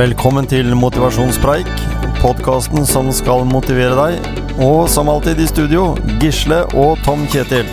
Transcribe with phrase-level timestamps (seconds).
[0.00, 1.68] Velkommen til Motivasjonspreik,
[2.22, 4.30] podkasten som skal motivere deg.
[4.64, 5.90] Og som alltid i studio,
[6.22, 7.68] Gisle og Tom Kjetil.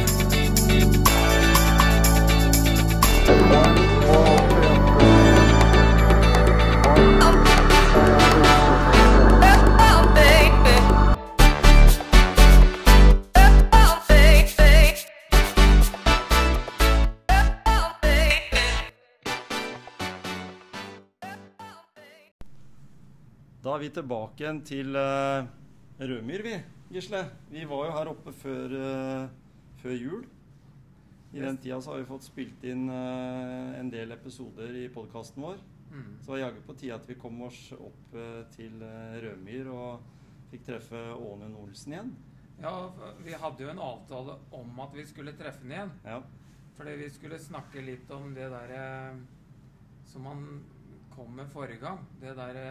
[23.87, 25.47] Vi tilbake igjen til uh,
[25.99, 26.55] Rødmyr, vi,
[26.91, 27.21] Gisle.
[27.51, 29.29] Vi var jo her oppe før, uh,
[29.79, 30.25] før jul.
[31.31, 35.45] I den tida så har vi fått spilt inn uh, en del episoder i podkasten
[35.45, 35.61] vår.
[35.87, 36.17] Mm.
[36.19, 38.17] Så det var jaggu på tide at vi kom oss opp
[38.57, 38.81] til
[39.23, 40.01] Rødmyr og
[40.51, 42.09] fikk treffe Ånund Olsen igjen.
[42.59, 42.73] Ja,
[43.23, 45.93] vi hadde jo en avtale om at vi skulle treffe ham igjen.
[46.03, 46.17] Ja.
[46.75, 48.83] Fordi vi skulle snakke litt om det derre
[50.11, 50.43] som han
[51.15, 52.03] kom med forrige gang.
[52.19, 52.67] Det derre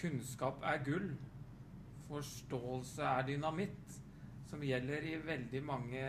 [0.00, 1.10] Kunnskap er gull.
[2.08, 4.00] Forståelse er dynamitt.
[4.50, 6.04] Som gjelder i veldig mange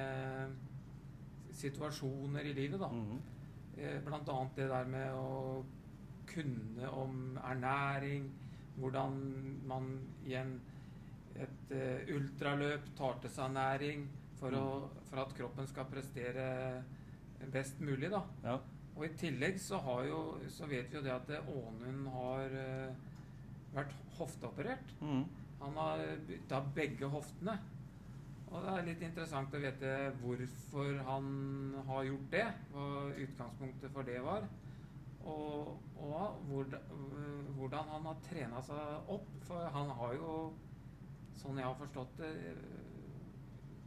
[1.56, 2.88] situasjoner i livet, da.
[2.88, 4.04] Mm -hmm.
[4.06, 5.66] Blant annet det der med å
[6.28, 8.32] kunne om ernæring,
[8.78, 9.12] hvordan
[9.66, 10.62] man i en,
[11.36, 16.84] et uh, ultraløp tar til seg næring for, å, for at kroppen skal prestere
[17.52, 18.12] best mulig.
[18.12, 18.22] da.
[18.44, 18.58] ja.
[18.96, 22.94] Og i tillegg så, har jo, så vet vi jo det at Ånund har eh,
[23.76, 24.94] vært hofteoperert.
[25.02, 25.24] Mm.
[25.62, 27.58] Han har bytta begge hoftene.
[28.52, 31.26] Og det er litt interessant å vite hvorfor han
[31.88, 32.46] har gjort det.
[32.72, 32.86] Hva
[33.26, 34.48] utgangspunktet for det var.
[35.26, 39.32] Og, og hvordan, han har trena seg opp.
[39.48, 40.36] For han har jo,
[41.42, 42.32] sånn jeg har forstått det,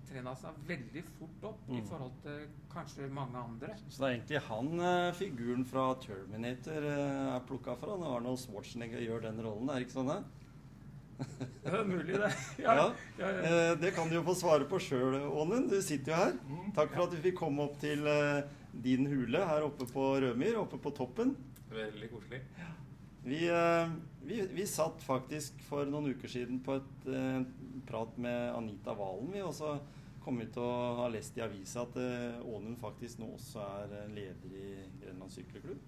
[0.08, 1.86] trena seg veldig fort opp i Mm.
[1.90, 2.40] forhold til
[2.72, 3.74] kanskje mange andre.
[3.88, 7.96] Så det er egentlig han eh, figuren fra Terminator eh, er plukka fra.
[8.00, 10.12] Når Arnold Schwarzenegger gjør den rollen, er det ikke sånn?
[10.12, 10.22] det?
[11.64, 12.32] Det er mulig, det.
[12.62, 12.74] Ja.
[12.78, 13.28] ja, ja.
[13.28, 15.68] Eh, det kan du jo få svare på sjøl, Ånen.
[15.70, 16.36] Du sitter jo her.
[16.76, 18.42] Takk for at du fikk komme opp til eh,
[18.72, 21.34] din hule her oppe på Rødmyr, oppe på toppen.
[21.72, 22.40] Veldig koselig.
[23.26, 23.90] Vi, eh,
[24.24, 27.08] vi, vi satt faktisk for noen uker siden på et
[27.88, 29.42] prat med Anita Valen, vi.
[29.42, 29.54] Og
[30.28, 33.62] så kom vi til å ha lest i avisa at eh, Ånund faktisk nå også
[33.64, 35.78] er leder i Grenland sykkelklubb.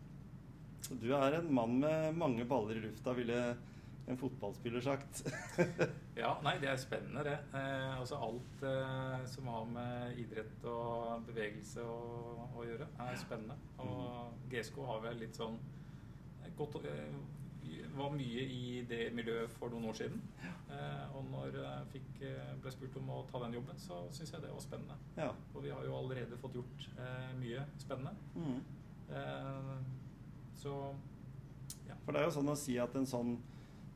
[0.87, 3.37] Så du er en mann med mange baller i lufta, ville
[4.09, 5.21] en fotballspiller sagt.
[6.21, 7.37] Ja, nei, det er spennende, det.
[7.53, 12.01] Eh, altså alt eh, som har med idrett og bevegelse å,
[12.57, 13.59] å gjøre, er spennende.
[13.85, 15.61] Og GSK har vel litt sånn
[16.41, 17.13] eh, gått, eh,
[18.01, 20.21] var mye i det miljøet for noen år siden.
[20.45, 24.35] Eh, og når jeg fikk, eh, ble spurt om å ta den jobben, så syns
[24.35, 24.99] jeg det var spennende.
[25.17, 25.31] ja.
[25.55, 28.15] Og vi har jo allerede fått gjort eh, mye spennende.
[28.35, 28.61] Mm.
[29.11, 29.73] Eh,
[30.61, 30.75] så
[32.05, 33.35] For det er jo sånn å si at en sånn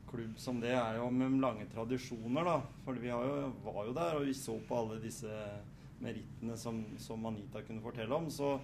[0.09, 2.59] klubb som det er jo med lange tradisjoner, da.
[2.85, 5.31] For vi har jo, var jo der, og vi så på alle disse
[6.03, 8.29] merittene som, som Anita kunne fortelle om.
[8.31, 8.55] Så,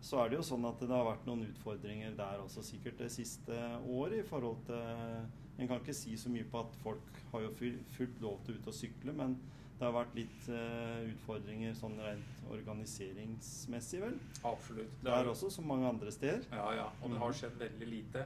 [0.00, 3.10] så er det jo sånn at det har vært noen utfordringer der også, sikkert det
[3.12, 3.52] siste
[3.86, 5.26] året i forhold til
[5.60, 8.54] En kan ikke si så mye på at folk har jo full- fullt lov til
[8.54, 9.34] å ut og sykle, men
[9.78, 14.16] det har vært litt uh, utfordringer sånn rent organiseringsmessig, vel.
[14.44, 14.92] absolutt.
[15.04, 16.44] Det er også som mange andre steder.
[16.52, 16.86] Ja, ja.
[17.02, 18.24] Og det har skjedd veldig lite.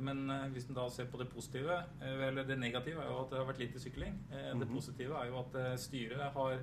[0.00, 3.20] Men uh, hvis en da ser på det positive, eh, eller det negative, er jo
[3.22, 4.16] at det har vært lite sykling.
[4.30, 4.74] Det Mhm.
[4.74, 6.58] positive er jo at styret har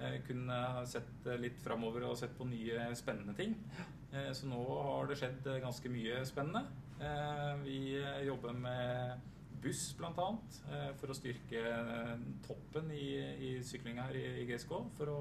[0.00, 3.54] eh, kunnet sett eh, litt framover og sett på nye spennende ting.
[4.12, 6.64] Eh, Så nå har det skjedd eh, ganske mye spennende.
[7.00, 9.30] Eh, Vi eh, jobber med
[9.64, 10.12] buss bl.a.
[11.00, 13.06] for å styrke eh, toppen i,
[13.48, 14.74] i sykling her i, i GSK.
[14.98, 15.18] For å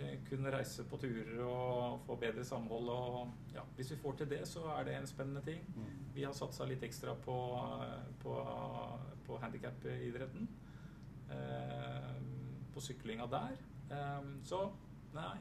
[0.00, 2.88] eh, kunne reise på turer og få bedre samhold.
[2.88, 5.60] Og ja, hvis vi får til det, så er det en spennende ting.
[6.14, 7.36] Vi har satsa litt ekstra på,
[8.24, 8.32] på,
[9.28, 10.48] på handikap-idretten.
[11.30, 12.16] Eh,
[12.74, 13.54] på syklinga der.
[13.90, 14.64] Eh, så
[15.14, 15.38] nei,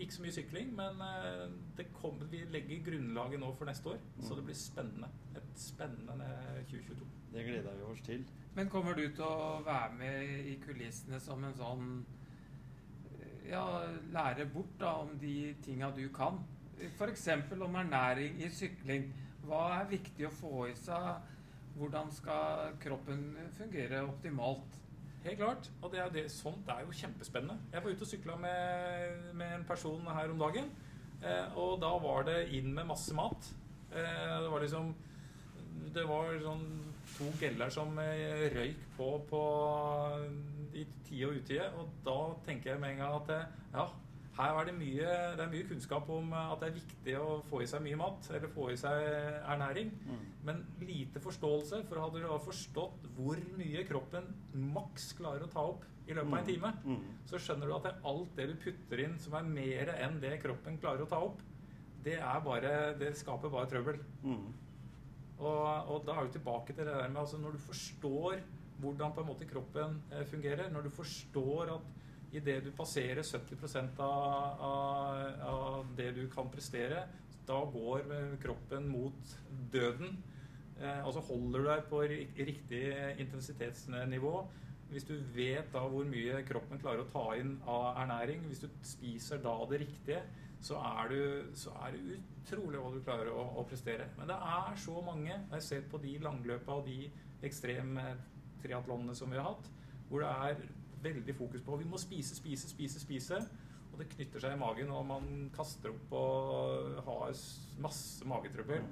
[0.00, 1.46] ikke så mye sykling, men eh,
[1.76, 3.98] det kommer, vi legger grunnlaget nå for neste år.
[4.24, 5.10] Så det blir spennende.
[5.36, 6.30] Et spennende
[6.70, 7.08] 2022.
[7.32, 8.24] Det gleder vi oss til.
[8.54, 11.92] Men kommer du til å være med i kulissene som en sånn
[13.50, 13.64] Ja,
[14.14, 16.38] lære bort da om de tinga du kan?
[16.86, 17.26] F.eks.
[17.52, 19.08] om ernæring i sykling.
[19.42, 21.26] Hva er viktig å få i seg?
[21.76, 23.24] Hvordan skal kroppen
[23.56, 24.78] fungere optimalt?
[25.24, 25.70] Helt klart.
[25.82, 27.58] Og det er det, sånt er jo kjempespennende.
[27.72, 30.70] Jeg var ute og sykla med, med en person her om dagen.
[31.20, 33.50] Eh, og da var det inn med masse mat.
[33.92, 34.94] Eh, det var liksom
[35.90, 36.66] Det var sånn
[37.16, 39.40] to geller som eh, røyk på, på
[40.72, 41.66] i tide og utide.
[41.76, 43.32] Og da tenker jeg med en gang at
[43.74, 43.86] ja,
[44.40, 47.60] her er det, mye, det er mye kunnskap om at det er viktig å få
[47.62, 49.04] i seg mye mat, eller få i seg
[49.44, 49.90] ernæring.
[50.06, 50.20] Mm.
[50.48, 51.82] Men lite forståelse.
[51.88, 54.28] For hadde du forstått hvor mye kroppen
[54.74, 57.02] maks klarer å ta opp i løpet av en time, Mm.
[57.30, 60.16] så skjønner du at det er alt det du putter inn som er mer enn
[60.20, 61.42] det kroppen klarer å ta opp,
[62.02, 64.00] det, er bare, det skaper bare trøbbel.
[64.24, 64.48] Mm.
[65.40, 68.40] Og, og da er vi tilbake til det der med altså når du forstår
[68.80, 71.88] hvordan på en måte kroppen eh, fungerer, når du forstår at
[72.32, 77.04] idet du passerer 70% av, av, av det du kan prestere,
[77.48, 79.36] da går eh, kroppen mot
[79.72, 80.18] døden.
[80.80, 82.02] Eh, altså holder du deg på
[82.50, 82.84] riktig
[83.22, 84.34] intensitetsnivå.
[84.90, 88.70] Hvis du vet da hvor mye kroppen klarer å ta inn av ernæring, hvis du
[88.86, 90.22] spiser da det riktige,
[90.60, 94.10] så er, du, så er det utrolig hva du klarer å, å prestere.
[94.18, 97.06] Men det er så mange, når jeg ser på de langløpa og de
[97.46, 98.04] ekstreme
[98.60, 99.70] triatlonene som vi har hatt,
[100.10, 100.60] hvor det er
[101.02, 103.40] veldig fokus på vi må spise, spise, spise, spise.
[103.90, 107.32] Og det knytter seg i magen, og man kaster opp og har
[107.82, 108.84] masse magetrøbbel.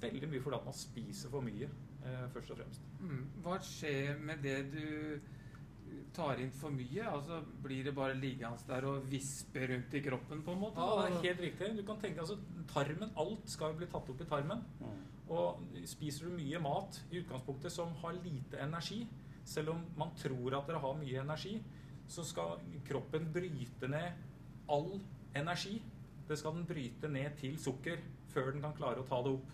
[0.00, 1.68] Veldig mye fordi at man spiser for mye,
[2.04, 2.86] eh, først og fremst.
[3.02, 3.26] Mm.
[3.44, 4.86] Hva skjer med det du
[6.14, 7.04] tar inn for mye?
[7.10, 10.80] Altså, Blir det bare liggende der og vispe rundt i kroppen, på en måte?
[10.80, 11.70] Ja, det er helt riktig.
[11.78, 12.38] Du kan tenke altså,
[12.72, 14.64] Tarmen, alt skal jo bli tatt opp i tarmen.
[14.80, 15.06] Mm.
[15.28, 19.02] Og spiser du mye mat i utgangspunktet som har lite energi,
[19.48, 21.56] selv om man tror at dere har mye energi,
[22.08, 24.98] så skal kroppen bryte ned all
[25.36, 25.78] energi.
[26.28, 28.00] Det skal den bryte ned til sukker
[28.32, 29.52] før den kan klare å ta det opp.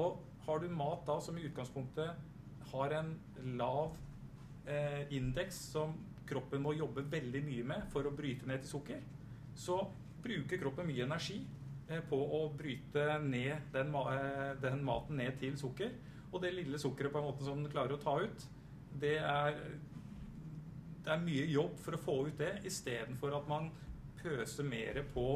[0.00, 3.14] Og har du mat da som i utgangspunktet har en
[3.58, 3.96] lav
[4.66, 5.94] eh, indeks som
[6.28, 9.04] kroppen må jobbe veldig mye med for å bryte ned til sukker,
[9.56, 9.78] så
[10.24, 11.38] bruker kroppen mye energi
[11.88, 15.92] eh, på å bryte ned den, eh, den maten ned til sukker.
[16.32, 18.46] Og det lille sukkeret på en måte som den klarer å ta ut,
[19.00, 19.58] det er,
[21.04, 23.70] det er mye jobb for å få ut det, istedenfor at man
[24.22, 25.26] pøser mer på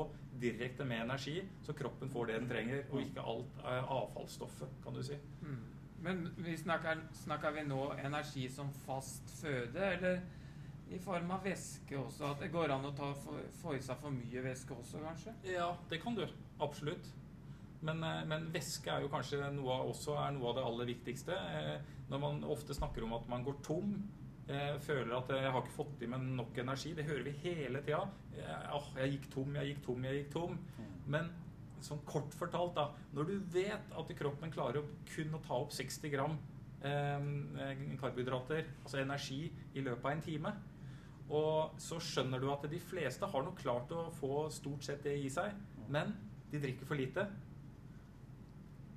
[0.40, 4.94] direkte med energi, så kroppen får det den trenger, og ikke alt er avfallsstoffet, kan
[4.94, 5.18] du si.
[5.42, 5.60] Mm.
[6.06, 10.20] Men vi snakker, snakker vi nå energi som fast føde, eller
[10.94, 12.30] i form av væske også?
[12.30, 15.34] At det går an å ta, få, få i seg for mye væske også, kanskje?
[15.50, 16.24] Ja, det kan du.
[16.64, 17.10] Absolutt.
[17.80, 21.36] Men, eh, men væske er jo kanskje noe av, også noe av det aller viktigste.
[22.08, 24.08] Eh, Når man ofte snakker om at man går tom,
[24.48, 27.82] eh, føler at jeg har ikke fått i meg nok energi, det hører vi hele
[27.82, 28.08] tida.
[28.72, 30.58] Åh, jeg gikk tom, jeg gikk tom, jeg gikk tom.
[31.06, 31.30] Men
[31.80, 32.88] sånn kort fortalt, da.
[33.14, 36.38] Når du vet at kroppen klarer å kun å ta opp 60 gram
[36.82, 40.52] eh, karbohydrater, altså energi, i løpet av en time,
[41.30, 45.18] og så skjønner du at de fleste har nok klart å få stort sett det
[45.18, 45.52] i seg,
[45.88, 46.14] men
[46.50, 47.26] de drikker for lite.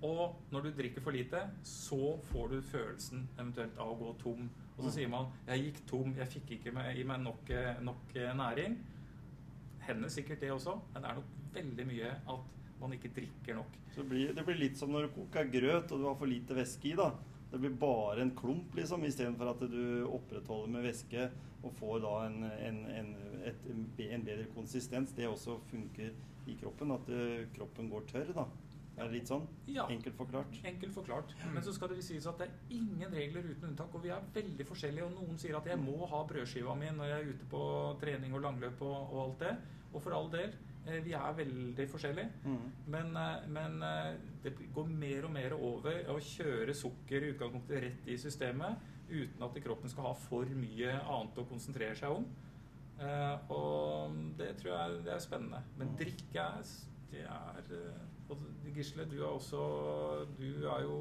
[0.03, 4.49] Og når du drikker for lite, så får du følelsen eventuelt av å gå tom.
[4.77, 4.91] Og så Mm.
[4.95, 7.49] sier man 'jeg gikk tom, jeg fikk ikke i meg nok,
[7.81, 8.77] nok eh, næring'.
[9.81, 12.39] Hender sikkert det også, men det er nok veldig mye at
[12.81, 13.77] man ikke drikker nok.
[13.95, 16.55] Så blir, det blir litt som når du koker grøt og du har for lite
[16.55, 16.95] væske i.
[16.95, 17.11] da.
[17.51, 21.29] Det blir bare en klump, liksom, istedenfor at du opprettholder med væske
[21.63, 23.15] og får da en, en, en,
[23.45, 23.55] et,
[24.13, 25.11] en bedre konsistens.
[25.11, 26.11] Det også funker
[26.47, 28.33] i kroppen, at eh, kroppen går tørr.
[28.33, 28.45] da.
[28.95, 29.85] Det er litt sånn Ja.
[29.89, 30.57] enkelt forklart.
[30.65, 31.35] Enkelt forklart.
[31.53, 34.25] Men så skal det sies at det er ingen regler uten unntak, og vi er
[34.33, 35.05] veldig forskjellige.
[35.05, 37.63] Og noen sier at jeg må ha brødskiva mi når jeg er ute på
[38.01, 39.55] trening og langløp og, og alt det.
[39.91, 40.53] Og for all del,
[40.85, 42.29] eh, vi er veldig forskjellige.
[42.45, 42.69] Mm.
[42.95, 44.13] Men, eh, men eh,
[44.43, 49.43] det går mer og mer over å kjøre sukker i utgangspunktet rett i systemet uten
[49.43, 52.29] at kroppen skal ha for mye annet å konsentrere seg om.
[53.51, 55.59] Og det tror jeg det er spennende.
[55.75, 56.69] Men drikke er,
[57.11, 57.71] det er
[58.31, 59.61] og Gisle, du er også
[60.39, 60.97] Du er jo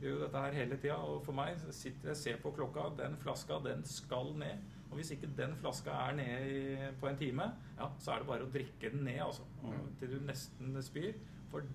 [0.00, 0.96] gjør jo dette her hele tida.
[0.96, 2.88] Og for meg sitter jeg ser på klokka.
[2.98, 4.64] Den flaska, den skal ned.
[4.88, 8.30] Og hvis ikke den flaska er nede i, på en time, ja, så er det
[8.30, 9.44] bare å drikke den ned, altså.
[9.62, 9.92] Mm.
[10.00, 11.12] Til du nesten spyr.
[11.52, 11.66] For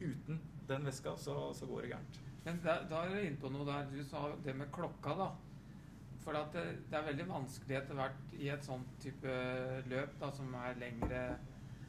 [0.00, 2.20] uten den væska, så, så går det gærent.
[2.44, 3.90] Men da, da er du inne på noe der.
[3.92, 5.30] Du sa det med klokka, da.
[6.24, 9.32] For at det, det er veldig vanskelig etter hvert i et sånt type
[9.90, 11.24] løp da, som er lengre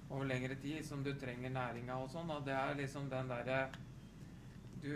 [0.10, 2.32] over lengre tid, som du trenger næringa og sånn.
[2.32, 3.66] Og det er liksom den derre
[4.84, 4.92] du,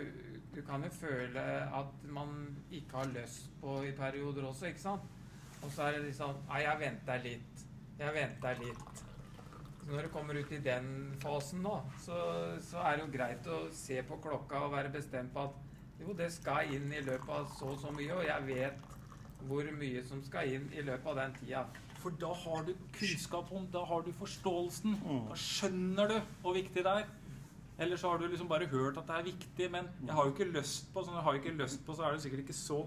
[0.54, 1.42] du kan jo føle
[1.80, 2.34] at man
[2.70, 5.08] ikke har lyst på i perioder også, ikke sant?
[5.62, 7.64] Og så er det liksom Nei, jeg venter litt.
[8.00, 9.02] Jeg venter litt.
[9.80, 10.86] Så når du kommer ut i den
[11.22, 11.74] fasen nå,
[12.04, 12.20] så,
[12.62, 15.58] så er det jo greit å se på klokka og være bestemt på at
[16.00, 18.86] jo, det skal inn i løpet av så og så mye, og jeg vet
[19.48, 21.64] hvor mye som skal inn i løpet av den tida.
[22.00, 24.96] For da har du kunnskap om, da har du forståelsen.
[25.04, 25.24] Mm.
[25.28, 27.08] Da skjønner du hvor viktig det er.
[27.80, 30.34] Eller så har du liksom bare hørt at det er viktig, men jeg har jo
[30.34, 32.56] ikke lyst på, så når jeg har ikke lyst på, så er det sikkert ikke
[32.56, 32.82] så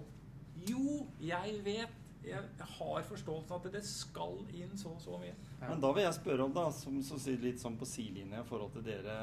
[0.70, 5.34] Jo, jeg vet, jeg, har forståelsen av at det skal inn så og så mye.
[5.34, 5.72] Ja.
[5.72, 8.48] Men da vil jeg spørre om, da, som så sier litt sånn på sidelinja i
[8.48, 9.18] forhold til dere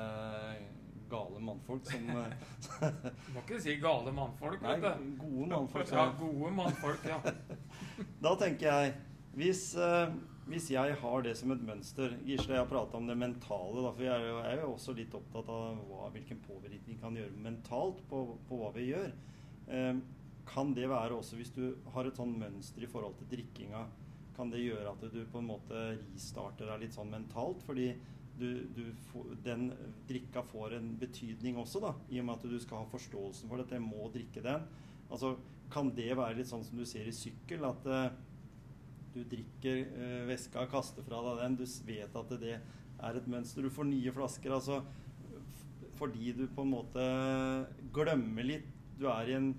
[1.10, 2.34] gale mannfolk som eh,
[3.26, 5.14] Du må ikke si gale mannfolk, Nei, vet du.
[5.22, 5.94] gode mannfolk.
[5.94, 7.20] Ja, gode mannfolk, ja.
[8.26, 8.98] Da tenker jeg
[9.38, 10.12] hvis, eh,
[10.50, 13.92] hvis jeg har det som et mønster Gisle, jeg har prata om det mentale, da,
[13.94, 17.18] for jeg er jo, jeg er jo også litt opptatt av hva, hvilken påvirkning kan
[17.18, 19.12] gjøre mentalt på, på hva vi gjør.
[19.70, 20.00] Eh,
[20.50, 23.84] kan det være også hvis du har et sånn mønster i forhold til drikkinga,
[24.34, 25.84] kan det gjøre at du på en måte
[26.14, 27.62] restarter deg litt sånn mentalt?
[27.66, 27.92] Fordi
[28.40, 28.84] du, du
[29.44, 29.68] den
[30.08, 33.60] drikka får en betydning også, da, i og med at du skal ha forståelsen for
[33.60, 33.76] dette.
[33.76, 34.64] Jeg må drikke den.
[35.10, 35.34] Altså,
[35.70, 38.08] kan det være litt sånn som du ser i sykkel, at eh,
[39.20, 43.64] du drikker eh, væska, kaster fra deg den, du vet at det er et mønster,
[43.64, 44.56] du får nye flasker.
[44.56, 44.80] Altså
[46.00, 47.02] fordi du på en måte
[47.92, 48.68] glemmer litt.
[48.96, 49.50] Du er i en,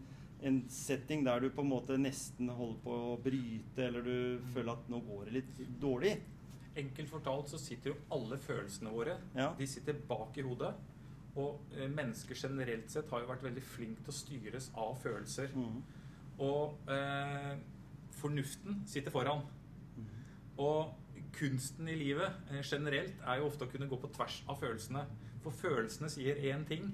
[0.41, 4.73] en setting der du på en måte nesten holder på å bryte, eller du føler
[4.73, 6.15] at nå går det litt dårlig.
[6.81, 9.51] Enkelt fortalt så sitter jo alle følelsene våre Ja.
[9.57, 10.71] De sitter bak i hodet.
[11.39, 15.53] Og eh, mennesker generelt sett har jo vært veldig flinke til å styres av følelser.
[15.55, 15.77] Mm.
[16.43, 17.53] Og eh,
[18.21, 19.43] fornuften sitter foran.
[20.61, 20.93] Og
[21.35, 25.05] kunsten i livet eh, generelt er jo ofte å kunne gå på tvers av følelsene.
[25.41, 26.91] For følelsene sier én ting,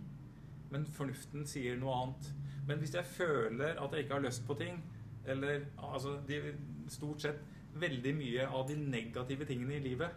[0.72, 2.32] men fornuften sier noe annet.
[2.68, 4.82] Men hvis jeg føler at jeg ikke har lyst på ting,
[5.28, 6.56] eller altså de,
[6.88, 7.42] Stort sett
[7.76, 10.14] veldig mye av de negative tingene i livet,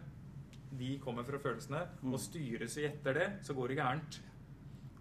[0.79, 1.81] de kommer fra følelsene.
[1.99, 2.13] Mm.
[2.13, 4.19] Og styres vi etter det, så går det gærent.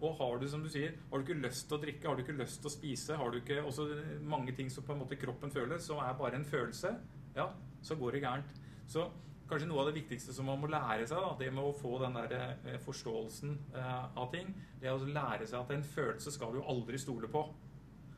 [0.01, 2.23] Og har du, som du sier, har du ikke lyst til å drikke, har du
[2.25, 3.89] ikke lyst til å spise, har du ikke også
[4.25, 6.95] mange ting som på en måte kroppen føler, som er bare en følelse,
[7.37, 7.51] ja,
[7.85, 8.55] så går det gærent.
[8.89, 9.05] Så
[9.51, 11.99] kanskje noe av det viktigste som man må lære seg, da, det med å få
[12.01, 16.33] den der eh, forståelsen eh, av ting, det er å lære seg at en følelse
[16.33, 17.45] skal du aldri stole på.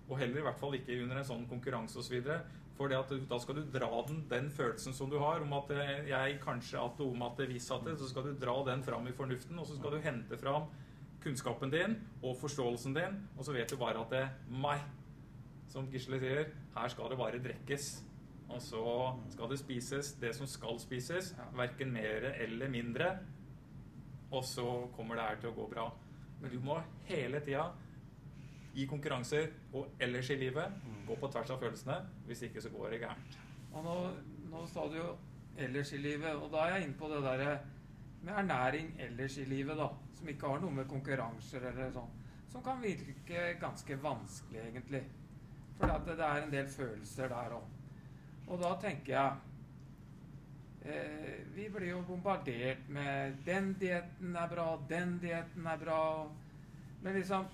[0.07, 2.19] Og heller i hvert fall ikke under en sånn konkurranse osv.
[2.77, 5.75] For det at da skal du dra den, den følelsen som du har, om at
[5.75, 9.11] eh, jeg kanskje at om at hvis at det, så skal du dra den fram
[9.11, 10.71] i fornuften, og så skal du hente fram
[11.23, 14.25] kunnskapen din og forståelsen din, og så vet du bare at det
[14.63, 14.83] meg,
[15.73, 17.93] som Gisle sier, her skal det bare drikkes.
[18.53, 18.85] Og så
[19.33, 23.15] skal det spises det som skal spises, verken mer eller mindre.
[24.33, 25.87] Og så kommer det her til å gå bra.
[26.43, 26.77] Men du må
[27.09, 27.71] hele tida
[28.75, 30.77] i konkurranser og ellers i livet
[31.07, 31.99] gå på tvers av følelsene.
[32.29, 33.39] Hvis ikke så går det gærent.
[33.73, 33.97] Og nå,
[34.53, 35.11] nå sa du jo
[35.57, 37.53] ellers i livet, og da er jeg inne på det derre
[38.23, 39.89] med ernæring ellers i livet, da.
[40.23, 42.11] Som ikke har noe med konkurranser eller sånn.
[42.53, 45.01] Som kan virke ganske vanskelig, egentlig.
[45.81, 47.65] For det er en del følelser der òg.
[48.47, 49.33] Og da tenker jeg
[50.87, 56.31] eh, Vi blir jo bombardert med 'den dietten er bra', 'den dietten er bra'.
[57.03, 57.51] Men liksom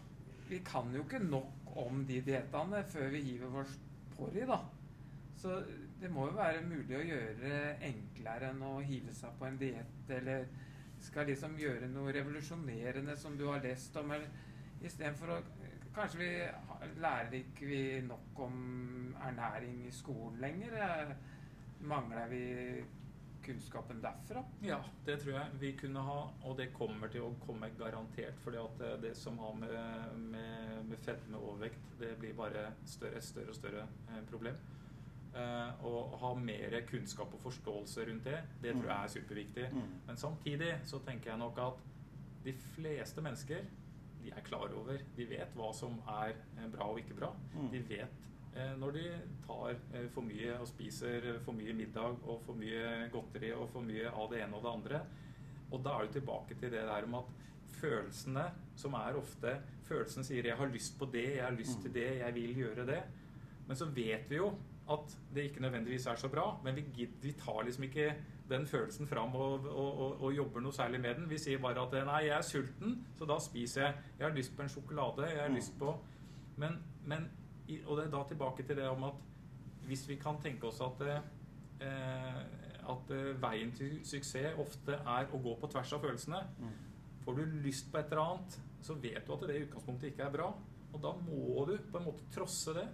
[0.48, 3.78] Vi kan jo ikke nok om de diettene før vi hiver oss
[4.16, 4.60] på de, da.
[5.36, 5.62] Så
[6.00, 10.10] det må jo være mulig å gjøre enklere enn å hive seg på en diett,
[10.10, 10.46] eller
[11.00, 15.40] skal liksom gjøre noe revolusjonerende som du har lest om, eller istedenfor å
[15.98, 18.58] Kanskje vi lærer ikke vi nok om
[19.26, 20.76] ernæring i skolen lenger?
[20.78, 21.10] Eh,
[21.90, 22.42] Mangler vi
[23.42, 24.44] kunnskapen derfra?
[24.62, 28.38] Ja, det tror jeg vi kunne ha, og det kommer til å komme garantert.
[28.44, 32.68] fordi at det, det som har med, med, med fedme og overvekt, det blir bare
[32.86, 34.58] større, større og større eh, problem.
[35.36, 35.90] Eh, å
[36.22, 39.66] ha mer kunnskap og forståelse rundt det, det tror jeg er superviktig.
[39.74, 39.90] Mm.
[40.06, 41.82] Men samtidig så tenker jeg nok at
[42.46, 43.66] de fleste mennesker
[44.22, 47.28] de er klar over, de vet hva som er eh, bra og ikke bra.
[47.52, 47.68] Mm.
[47.74, 49.04] De vet eh, når de
[49.44, 49.82] tar
[50.14, 54.32] for mye og spiser for mye middag og for mye godteri og for mye av
[54.32, 55.02] det ene og det andre.
[55.68, 57.36] Og da er du tilbake til det der om at
[57.78, 59.58] følelsene, som er ofte
[59.88, 62.84] Følelsen sier 'jeg har lyst på det, jeg har lyst til det, jeg vil gjøre
[62.86, 63.04] det'.
[63.66, 64.50] Men så vet vi jo
[64.90, 66.46] at det ikke nødvendigvis er så bra.
[66.64, 68.14] Men vi, vi tar liksom ikke
[68.48, 71.26] den følelsen fram og, og, og, og jobber noe særlig med den.
[71.30, 73.94] Vi sier bare at 'nei, jeg er sulten, så da spiser jeg'.
[74.18, 75.54] 'Jeg har lyst på en sjokolade', 'jeg har Mm.
[75.54, 75.96] lyst på'
[76.56, 77.30] Men, men
[77.86, 79.14] Og det er da tilbake til det om at
[79.86, 82.42] hvis vi kan tenke oss at eh,
[82.88, 86.40] at eh, veien til suksess ofte er å gå på tvers av følelsene.
[86.58, 86.70] Mm.
[87.24, 90.22] Får du lyst på et eller annet, så vet du at det i utgangspunktet ikke
[90.24, 90.48] er bra.
[90.94, 92.86] Og da må du på en måte trosse det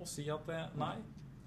[0.00, 0.96] og si at eh, nei,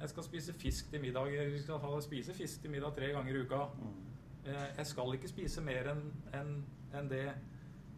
[0.02, 1.30] jeg skal spise fisk til middag.
[1.34, 3.64] Jeg skal spise fisk til middag tre ganger i uka.
[3.78, 3.98] Mm.
[4.46, 6.02] Eh, jeg skal ikke spise mer enn
[6.34, 6.54] en,
[6.98, 7.28] en det.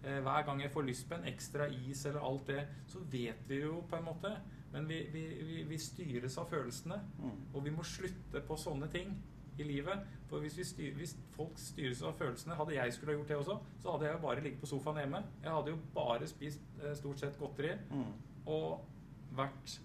[0.04, 3.46] Eh, hver gang jeg får lyst på en ekstra is eller alt det, så vet
[3.48, 4.34] vi jo på en måte.
[4.74, 6.98] Men vi, vi, vi, vi styres av følelsene.
[7.22, 7.38] Mm.
[7.54, 9.14] Og vi må slutte på sånne ting
[9.58, 10.04] i livet.
[10.28, 13.38] For hvis, vi styr, hvis folk styres av følelsene Hadde jeg skulle ha gjort det
[13.38, 15.24] også, så hadde jeg jo bare ligget på sofaen hjemme.
[15.44, 16.64] Jeg hadde jo bare spist
[17.00, 18.14] stort sett godteri Mm.
[18.50, 18.82] og
[19.38, 19.78] vært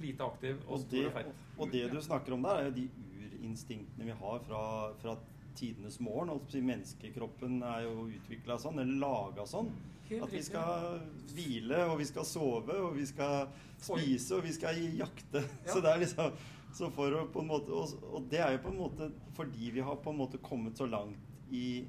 [0.00, 1.26] lite aktiv og Og stor og feit.
[1.58, 2.88] og det du snakker om der, er jo de
[3.26, 4.62] urinstinktene vi har fra,
[5.02, 5.16] fra
[5.54, 6.28] tidenes morgen.
[6.32, 6.60] holdt på å si.
[6.64, 9.70] Menneskekroppen er jo utvikla sånn, eller laga sånn.
[10.08, 10.50] Helt At vi riktig.
[10.50, 11.00] skal
[11.34, 13.48] hvile, og vi skal sove, og vi skal
[13.80, 15.42] spise, og vi skal jakte.
[15.66, 15.72] Ja.
[15.72, 16.32] Så det er liksom
[16.72, 19.70] så for å på en måte, og, og det er jo på en måte fordi
[19.74, 21.18] vi har på en måte kommet så langt
[21.52, 21.84] i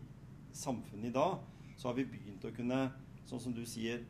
[0.52, 1.38] samfunnet i dag,
[1.78, 2.80] så har vi begynt å kunne,
[3.26, 4.04] sånn som du sier,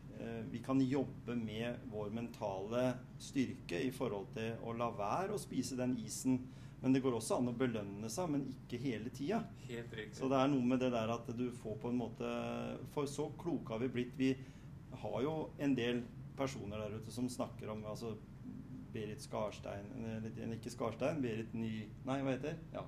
[0.51, 2.83] vi kan jobbe med vår mentale
[3.21, 6.39] styrke i forhold til å la være å spise den isen.
[6.83, 9.39] Men det går også an å belønne seg, men ikke hele tida.
[10.11, 12.31] Så det er noe med det der at du får på en måte
[12.91, 14.17] For så kloke har vi blitt.
[14.19, 14.33] Vi
[15.03, 16.03] har jo en del
[16.35, 18.15] personer der ute som snakker om altså
[18.93, 21.87] Berit Skarstein Eller ikke Skarstein, Berit Ny...
[22.05, 22.83] Nei, hva heter Ja,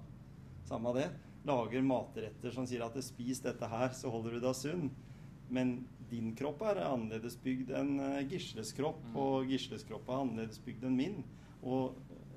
[0.68, 1.08] samme av det.
[1.46, 4.90] Lager matretter som sier at 'spis dette her, så holder du deg sunn'.
[5.50, 5.76] Men
[6.16, 9.16] din kropp er annerledes bygd enn eh, Gisles kropp, Mm.
[9.22, 11.24] og Gisles kropp er annerledes bygd enn min.
[11.64, 11.96] Og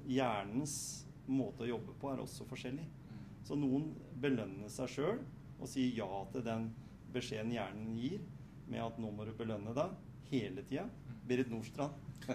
[0.09, 2.87] hjernens måte å jobbe på er også forskjellig.
[3.13, 3.25] Mm.
[3.45, 5.19] Så noen belønner seg sjøl
[5.61, 6.71] og sier ja til den
[7.13, 8.21] beskjeden hjernen gir,
[8.69, 9.95] med at 'nå må du belønne deg'
[10.31, 10.89] hele tida.
[11.29, 11.93] Berit Nordstrand.
[12.29, 12.35] Ja,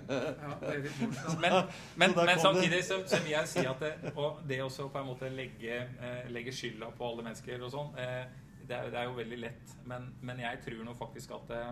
[0.62, 0.86] det er.
[1.44, 1.54] Men,
[1.98, 5.00] men, Så men samtidig så, så vil jeg si at det, og det også på
[5.02, 8.26] en måte legge, eh, legge skylda på alle mennesker og sånn, eh,
[8.74, 9.76] det, er, det er jo veldig lett.
[9.90, 11.64] Men, men jeg tror nå faktisk at det,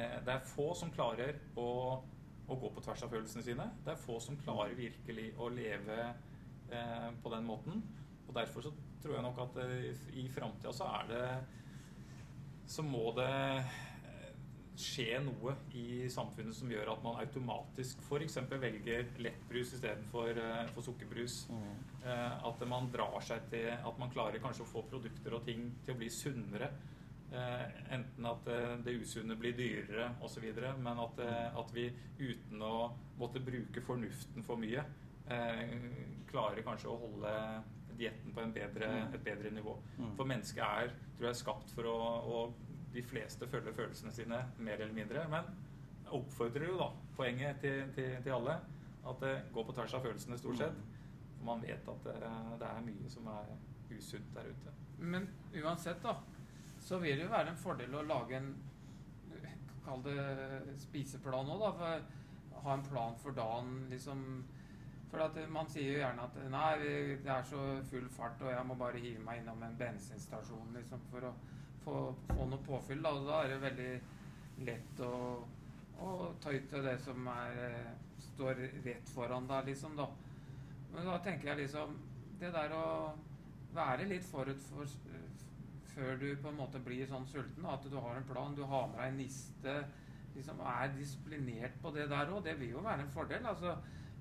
[0.00, 1.70] eh, det er få som klarer å,
[2.48, 3.66] å gå på tvers av følelsene sine.
[3.84, 7.84] Det er få som klarer virkelig å leve eh, på den måten.
[8.26, 9.90] Og derfor så tror jeg nok at eh,
[10.22, 11.24] i framtida så er det
[12.70, 13.78] Så må det eh,
[14.80, 18.38] skje noe i samfunnet som gjør at man automatisk f.eks.
[18.50, 21.42] velger lettbrus istedenfor uh, for sukkerbrus.
[22.00, 25.66] Eh, at man drar seg til At man klarer kanskje å få produkter og ting
[25.84, 26.70] til å bli sunnere.
[27.30, 30.48] Uh, enten at uh, det usunne blir dyrere osv.,
[30.82, 31.20] men at,
[31.60, 31.86] at vi
[32.18, 34.82] uten å måtte bruke fornuften for mye,
[36.26, 37.30] klarer kanskje å holde
[38.00, 39.14] dietten på en bedre, Mm.
[39.14, 39.76] et bedre nivå.
[39.98, 40.16] Mm.
[40.16, 42.40] For mennesket er tror jeg, skapt for å, å
[42.94, 45.24] De fleste følger følelsene sine mer eller mindre.
[45.30, 45.50] Men
[46.04, 48.58] jeg oppfordrer jo da poenget til, til, til alle
[49.10, 50.80] at det går på tvers av følelsene stort sett.
[51.38, 52.16] For man vet at det,
[52.60, 53.54] det er mye som er
[53.90, 54.74] usunt der ute.
[55.00, 55.28] Men
[55.62, 56.18] uansett, da,
[56.80, 58.50] så vil det jo være en fordel å lage en
[59.80, 60.14] Kall det
[60.76, 61.70] spiseplan òg, da.
[61.78, 62.18] For
[62.62, 64.44] ha en plan for dagen, liksom.
[65.10, 66.66] For at man sier jo gjerne at nei,
[67.24, 71.02] det er så full fart, og jeg må bare hive meg innom en bensinstasjon liksom,
[71.10, 71.32] for å
[71.84, 73.02] få, få noe påfyll.
[73.02, 73.12] Da.
[73.26, 73.90] Da er det veldig
[74.68, 75.14] lett å,
[76.00, 76.10] å
[76.42, 79.96] ta ut det som er, eh, står rett foran deg, liksom.
[79.96, 80.08] da.
[80.92, 81.92] Men da tenker jeg liksom
[82.40, 83.12] Det der å
[83.76, 84.88] være litt forut for
[85.90, 88.86] før du på en måte blir sånn sulten, at du har en plan, du har
[88.88, 89.74] med deg niste,
[90.36, 93.46] liksom er disiplinert på det der òg, det vil jo være en fordel.
[93.46, 93.74] altså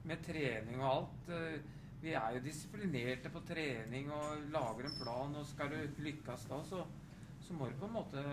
[0.09, 1.29] Med trening og alt.
[1.29, 1.59] eh,
[2.01, 6.61] Vi er jo disiplinerte på trening og lager en plan, og skal du lykkes da,
[6.63, 6.85] så,
[7.49, 8.23] så må du på en måte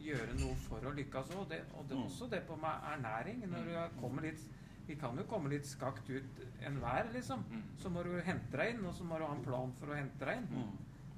[0.00, 1.42] gjøre noe for å lykkes òg.
[1.42, 2.04] Og det, og det Mm.
[2.06, 3.42] også det på med ernæring.
[3.50, 4.48] Når du kommer litt
[4.88, 7.44] Vi kan jo komme litt skakt ut enhver, liksom.
[7.50, 7.60] Mm.
[7.78, 9.94] Så må du hente deg inn, og så må du ha en plan for å
[9.94, 10.48] hente deg inn.
[10.50, 10.72] Mm.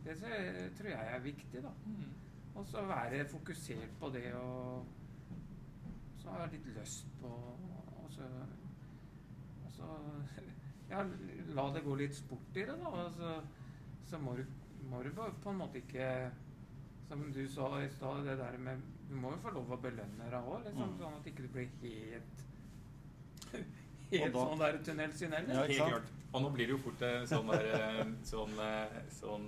[0.05, 0.17] Det
[0.77, 1.71] tror jeg er viktig, da.
[2.55, 4.85] Og så være fokusert på det og
[6.21, 7.27] Så har jeg litt lyst på
[8.05, 8.29] Og så,
[9.65, 9.89] og så
[10.91, 11.03] Ja,
[11.57, 12.89] la det gå litt sport i det, da.
[12.89, 13.41] Og så,
[14.05, 14.45] så må, du,
[14.91, 16.31] må du på på en måte ikke
[17.09, 20.31] Som du sa i stad, det der med Du må jo få lov å belønne
[20.31, 20.99] deg òg, liksom, Mm.
[20.99, 22.45] sånn at ikke du blir helt
[24.11, 25.55] Helt da- sånn der tunnelsyn heller.
[25.55, 25.91] Ja, Helt sant?
[25.93, 26.11] klart.
[26.35, 29.47] Og nå blir det jo fort eh, sånn der, eh, sånn, eh, sånn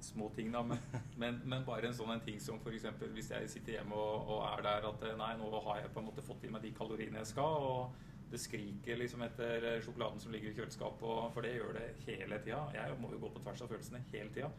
[0.00, 0.62] små ting, da.
[0.62, 0.78] Men,
[1.20, 2.86] men, men bare en sånn en ting som f.eks.
[3.14, 6.06] hvis jeg sitter hjemme og, og er der at nei, nå har jeg på en
[6.08, 7.92] måte fått i meg de kaloriene jeg skal, og
[8.30, 12.38] det skriker liksom etter sjokoladen som ligger i kjøleskapet, og- for det gjør det hele
[12.40, 12.62] tida.
[12.74, 14.50] Jeg må jo gå på tvers av følelsene hele tida.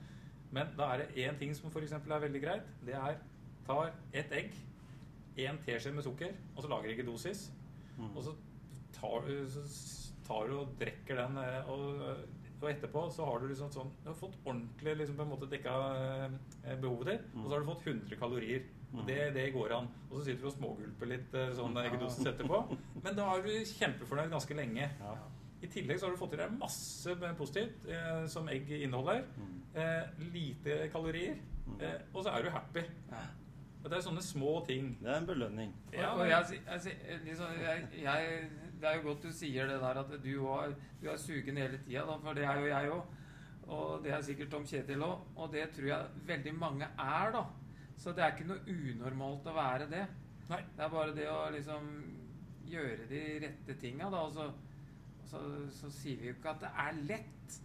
[0.52, 1.92] Men da er det én ting som f.eks.
[1.96, 2.68] er veldig greit.
[2.86, 3.18] Det er
[3.68, 4.54] tar ett egg,
[5.38, 7.46] én teskje med sukker, og så lager jeg ikke dosis.
[7.98, 8.10] Mm.
[8.18, 8.34] Og så
[8.98, 12.02] tar, du- så tar du og drikker den, eh, og,
[12.62, 15.48] og etterpå så har du liksom sånn Du har fått ordentlig liksom på en måte
[15.50, 15.72] dekka
[16.66, 18.64] eh, behovet ditt, og så har du fått 100 kalorier.
[18.92, 19.86] Og det, det går an.
[20.10, 22.58] Og så sitter du og smågulper litt eh, sånn eggedosis etterpå.
[23.06, 24.90] Men da er du kjempefornøyd ganske lenge.
[25.00, 25.14] Ja.
[25.64, 29.24] I tillegg så har du fått i deg masse positivt eh, som egg inneholder.
[29.38, 29.61] Mm.
[29.76, 30.04] Eh,
[30.34, 31.38] lite kalorier.
[31.80, 32.84] Eh, og så er du happy.
[33.82, 34.92] Det er sånne små ting.
[35.02, 35.72] Det er en belønning.
[35.94, 38.50] Ja, og, jeg, jeg, liksom, jeg, jeg,
[38.82, 41.80] det er jo godt du sier det der at du, var, du er sugen hele
[41.82, 43.18] tida, for det er jo jeg òg.
[43.72, 45.26] Og det er sikkert Tom Kjetil òg.
[45.36, 47.46] Og det tror jeg veldig mange er, da.
[47.98, 50.06] Så det er ikke noe unormalt å være det.
[50.52, 50.62] Nei.
[50.76, 51.90] Det er bare det å liksom
[52.68, 54.26] gjøre de rette tinga, da.
[54.28, 54.50] Og så,
[55.32, 55.42] så,
[55.80, 57.60] så sier vi jo ikke at det er lett.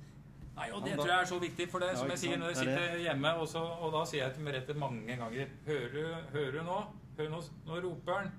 [0.57, 2.53] Nei, og det tror jeg er så viktig, for det Ja, som jeg sier når
[2.53, 5.89] jeg er sitter hjemme, og, så, og da sier jeg til Merete mange ganger Hører
[5.93, 6.79] du, hører du nå?
[7.19, 7.41] Hører nå?
[7.67, 8.31] Nå roper han.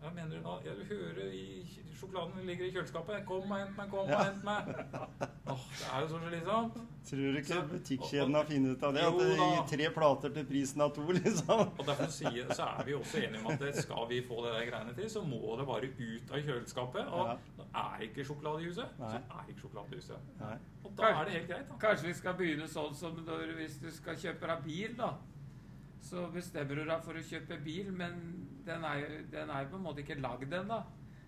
[0.00, 0.58] Hva mener du nå?
[0.64, 1.44] Jeg vil høre i
[1.96, 3.22] sjokoladen ligger i kjøleskapet.
[3.26, 4.18] Kom og hent meg, kom Ja.
[4.24, 4.68] hent meg.
[5.48, 6.74] Åh, det er jo så slitsomt.
[7.06, 9.02] Tror du ikke Så- butikkjeden har funnet ut av det?
[9.02, 11.60] Jo At det gir tre plater til prisen av to, liksom?
[11.78, 14.52] Og derfor sier, så er vi også enige om at det skal vi få det
[14.58, 17.06] der greiene til, så må det bare ut av kjøleskapet.
[17.12, 17.36] Og Ja.
[17.56, 20.18] når er ikke sjokolade i huset, så er ikke sjokolade i huset.
[20.40, 20.56] Nei.
[20.84, 21.74] Og da er det helt greit, da.
[21.88, 25.14] Kanskje vi skal begynne sånn som når, hvis du skal kjøpe deg bil, da.
[26.06, 28.20] Så bestemmer du deg for å kjøpe bil, men
[28.66, 30.78] den er den er på en måte ikke lagd ennå.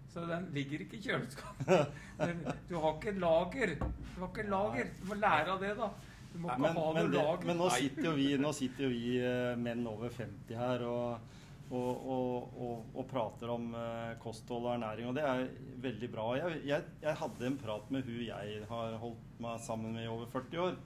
[0.09, 1.97] Så den ligger ikke i kjøleskapet.
[2.71, 3.75] Du har ikke lager.
[3.79, 4.93] Du har ikke lager.
[5.01, 5.89] Du må lære av det, da.
[6.33, 7.45] Du må ikke Men, ha noe lager.
[7.49, 11.35] men nå sitter jo vi, sitter jo vi eh, menn over 50 her og,
[11.69, 15.45] og, og, og, og prater om eh, kosthold og ernæring, og det er
[15.85, 16.29] veldig bra.
[16.41, 20.13] Jeg, jeg, jeg hadde en prat med hun jeg har holdt meg sammen med i
[20.13, 20.79] over 40 år,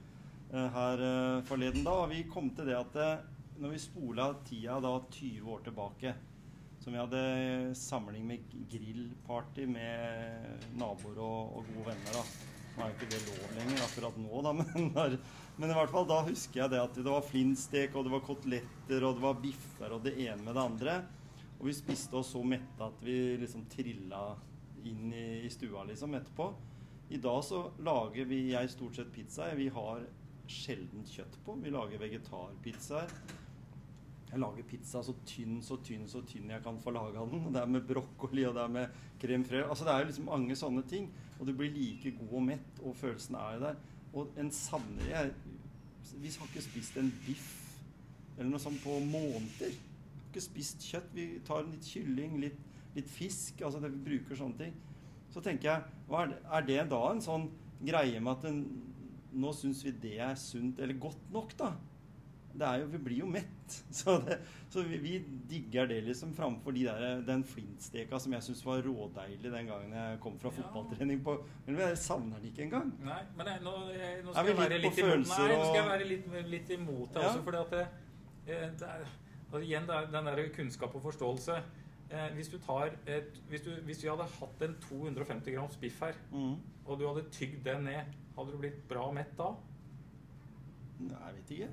[0.54, 3.28] eh, her eh, forleden da, og vi kom til det at eh,
[3.60, 6.14] når vi spola tida da 20 år tilbake,
[6.82, 12.16] som vi hadde samling med grillparty med naboer og, og gode venner.
[12.16, 12.24] da.
[12.72, 15.16] Nå er jo ikke det lov lenger akkurat nå, da, men, der,
[15.60, 18.24] men i hvert fall da husker jeg det at det var flintstek, og det var
[18.26, 20.96] koteletter, og det var biffer og det ene med det andre.
[21.60, 24.24] Og vi spiste oss så mette at vi liksom trilla
[24.88, 26.48] inn i, i stua liksom etterpå.
[27.12, 29.52] I dag så lager vi jeg stort sett pizza.
[29.54, 30.02] Vi har
[30.50, 31.54] sjelden kjøtt på.
[31.62, 33.12] Vi lager vegetarpizzaer.
[34.32, 37.50] Jeg lager pizza så tynn, så tynn, så tynn jeg kan få laga den.
[37.52, 39.68] Det er med brokkoli, og det er med crème fraiche.
[39.68, 41.10] Altså det er jo liksom mange sånne ting.
[41.38, 43.82] Og du blir like god og mett, og følelsen er jo der.
[44.12, 45.34] Og en savner jeg
[46.20, 47.50] Vi har ikke spist en biff
[48.38, 49.70] eller noe sånt på måneder.
[49.70, 51.12] Vi har ikke spist kjøtt.
[51.14, 52.58] Vi tar litt kylling, litt,
[52.96, 53.60] litt fisk.
[53.60, 54.74] Altså det vi bruker sånne ting.
[55.32, 57.50] Så tenker jeg, er det da en sånn
[57.84, 58.64] greie med at en,
[59.32, 61.74] nå syns vi det er sunt eller godt nok, da?
[62.52, 63.76] Det er jo, vi blir jo mett.
[63.98, 64.36] Så, det,
[64.68, 65.12] så vi, vi
[65.48, 69.92] digger det liksom framfor de der, den flintsteka som jeg syns var rådeilig den gangen
[69.96, 70.58] jeg kom fra Ja.
[70.60, 71.22] fotballtrening.
[71.24, 72.92] på, Men jeg savner den ikke engang.
[73.04, 75.88] Nei, men jeg, nå, jeg, nå skal jeg være litt imot, nei, nå skal jeg
[75.90, 77.28] være litt, litt imot det Ja.
[77.30, 77.86] også, fordi at det,
[78.46, 79.06] eh, det er,
[79.52, 81.56] og igjen, det er den der kunnskap og forståelse.
[82.12, 86.00] Eh, hvis, du tar et, hvis, du, hvis vi hadde hatt en 250 grams biff
[86.04, 86.56] her, Mm.
[86.84, 89.54] og du hadde tygd den ned, hadde du blitt bra mett da?
[91.00, 91.70] Nei, jeg vet ikke.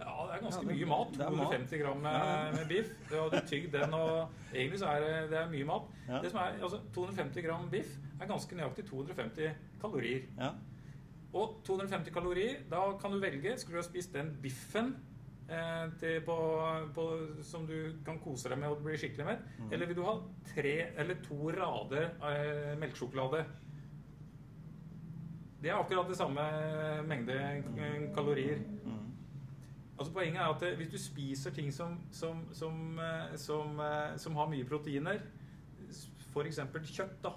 [0.00, 1.12] Ja, det er ganske Ja, det- mye mat.
[1.12, 1.50] det er mat.
[1.50, 2.50] 250 gram med, Ja.
[2.52, 2.90] med biff.
[3.10, 5.82] Du hadde tygd den, og egentlig så er det, det er mye mat.
[6.22, 10.22] Det som er, altså 250 gram biff er ganske nøyaktig 250 kalorier.
[10.38, 10.50] Ja.
[11.32, 13.56] Og 250 kalorier, da kan du velge.
[13.58, 14.96] Skulle du ha spist den biffen
[15.48, 16.36] eh, til på,
[16.94, 17.06] på,
[17.42, 19.72] som du kan kose deg med og bli skikkelig med, mm.
[19.72, 20.16] eller vil du ha
[20.54, 23.44] tre eller to rader eh, melkesjokolade?
[25.62, 26.40] Det er akkurat det samme
[27.06, 28.62] mengde eh, kalorier.
[28.84, 28.99] Mm.
[30.00, 34.16] Altså Poenget er at eh, hvis du spiser ting som, som, som, eh, som, eh,
[34.16, 35.20] som har mye proteiner,
[36.32, 36.60] f.eks.
[36.88, 37.32] kjøtt, da,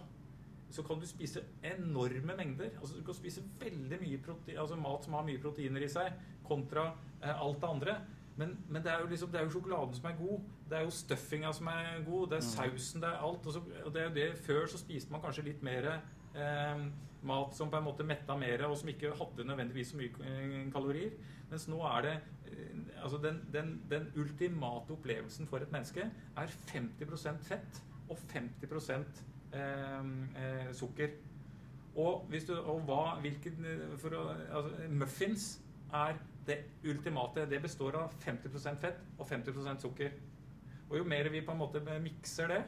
[0.72, 2.70] så kan du spise enorme mengder.
[2.80, 6.16] Altså Du kan spise veldig mye protein, altså mat som har mye proteiner i seg,
[6.48, 6.88] kontra
[7.22, 7.98] eh, alt det andre.
[8.38, 10.40] Men, men det, er liksom, det er jo sjokoladen som er god.
[10.70, 12.30] Det er jo stuffinga som er god.
[12.32, 12.50] Det er Mm.
[12.56, 13.46] sausen, det er alt.
[13.46, 16.00] Og, så, og det er jo det, Før så spiste man kanskje litt mer
[16.36, 16.86] eh,
[17.24, 20.72] mat som på en måte metta mer, og som ikke hadde nødvendigvis så mye eh,
[20.74, 21.16] kalorier.
[21.52, 22.14] Mens nå er det
[22.50, 28.74] eh, altså den, den, den ultimate opplevelsen for et menneske er 50% fett og 50
[29.54, 31.16] eh, eh, sukker.
[31.96, 33.66] Og, hvis du, og hva, hvilken,
[34.02, 35.62] for altså, muffins
[35.94, 36.18] er
[36.48, 36.58] det
[36.90, 37.46] ultimate.
[37.50, 40.16] Det består av 50% fett og 50% sukker.
[40.90, 42.64] Og jo mer vi på en måte mikser det,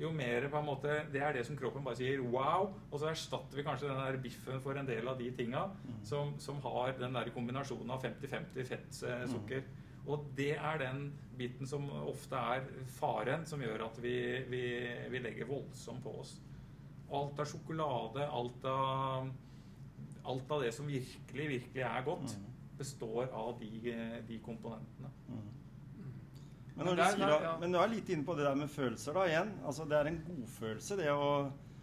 [0.00, 3.10] jo mer på en måte Det er det som kroppen bare sier wow, og så
[3.10, 6.04] erstatter vi kanskje den der biffen for en del av de tinga Mm.
[6.04, 9.28] som, som har den der kombinasjonen av 50-50 fett, eh, Mm.
[9.34, 9.62] sukker.
[10.06, 12.64] Og det er den biten som ofte er
[12.98, 14.14] faren som gjør at vi,
[14.48, 14.62] vi,
[15.10, 16.40] vi legger voldsomt på oss.
[17.12, 19.28] Alt av sjokolade, alt av,
[20.24, 22.46] alt av det som virkelig, virkelig er godt, Mm.
[22.78, 25.10] består av de, de komponentene.
[26.80, 27.56] Men, når du sier, der, ja.
[27.60, 29.50] men du er litt inne på det der med følelser da igjen.
[29.68, 31.26] Altså Det er en godfølelse det å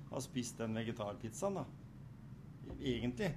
[0.08, 1.66] ha spist den vegetarpizzaen, da.
[2.82, 3.30] Egentlig.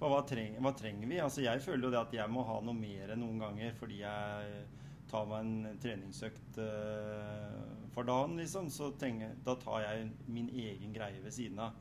[0.00, 1.18] For hva, treng, hva trenger vi?
[1.20, 4.00] Altså Jeg føler jo det at jeg må ha noe mer enn noen ganger fordi
[4.00, 4.62] jeg
[5.10, 7.60] tar meg en treningsøkt uh,
[7.92, 8.70] for dagen, liksom.
[8.72, 11.76] Så tenker, da tar jeg min egen greie ved siden av.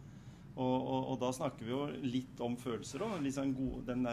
[0.55, 3.17] Og, og, og da snakker vi jo litt om følelser òg.
[3.23, 3.55] Liksom
[3.87, 4.05] den,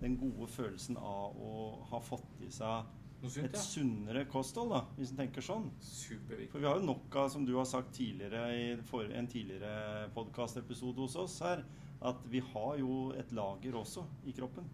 [0.00, 1.56] den gode følelsen av å
[1.90, 3.62] ha fått i seg sunt, et ja.
[3.62, 5.68] sunnere kosthold, da, hvis en tenker sånn.
[5.82, 6.50] Superviktig.
[6.52, 10.10] For vi har jo nok av, som du har sagt tidligere i for, en tidligere
[10.16, 11.64] podkastepisode hos oss her,
[12.06, 14.68] at vi har jo et lager også i kroppen.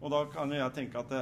[0.00, 1.12] Og da kan jo jeg tenke at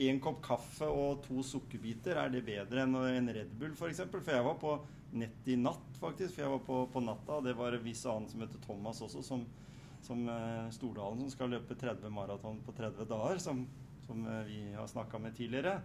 [0.00, 3.80] én kopp kaffe og to sukkerbiter, er det bedre enn en Red Bull f.eks.?
[3.80, 4.22] For, eksempel?
[4.24, 4.76] for jeg var på
[5.20, 6.34] nett i natt, faktisk.
[6.34, 9.02] For jeg var på, på natta, og det var en viss annen som heter Thomas
[9.04, 9.44] også, som,
[10.06, 13.64] som eh, Stordalen, som skal løpe 30 maraton på 30 dager, som,
[14.10, 15.78] som eh, vi har snakka med tidligere.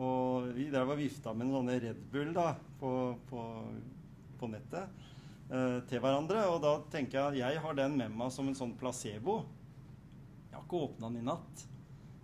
[0.00, 2.92] Og vi drev og vifta med noen sånne Red Bull da, på,
[3.28, 3.46] på,
[4.40, 5.08] på nettet
[5.48, 6.44] eh, til hverandre.
[6.52, 9.40] Og da tenker jeg jeg har den med meg som en sånn placebo.
[10.50, 11.64] Jeg har ikke åpna den i natt.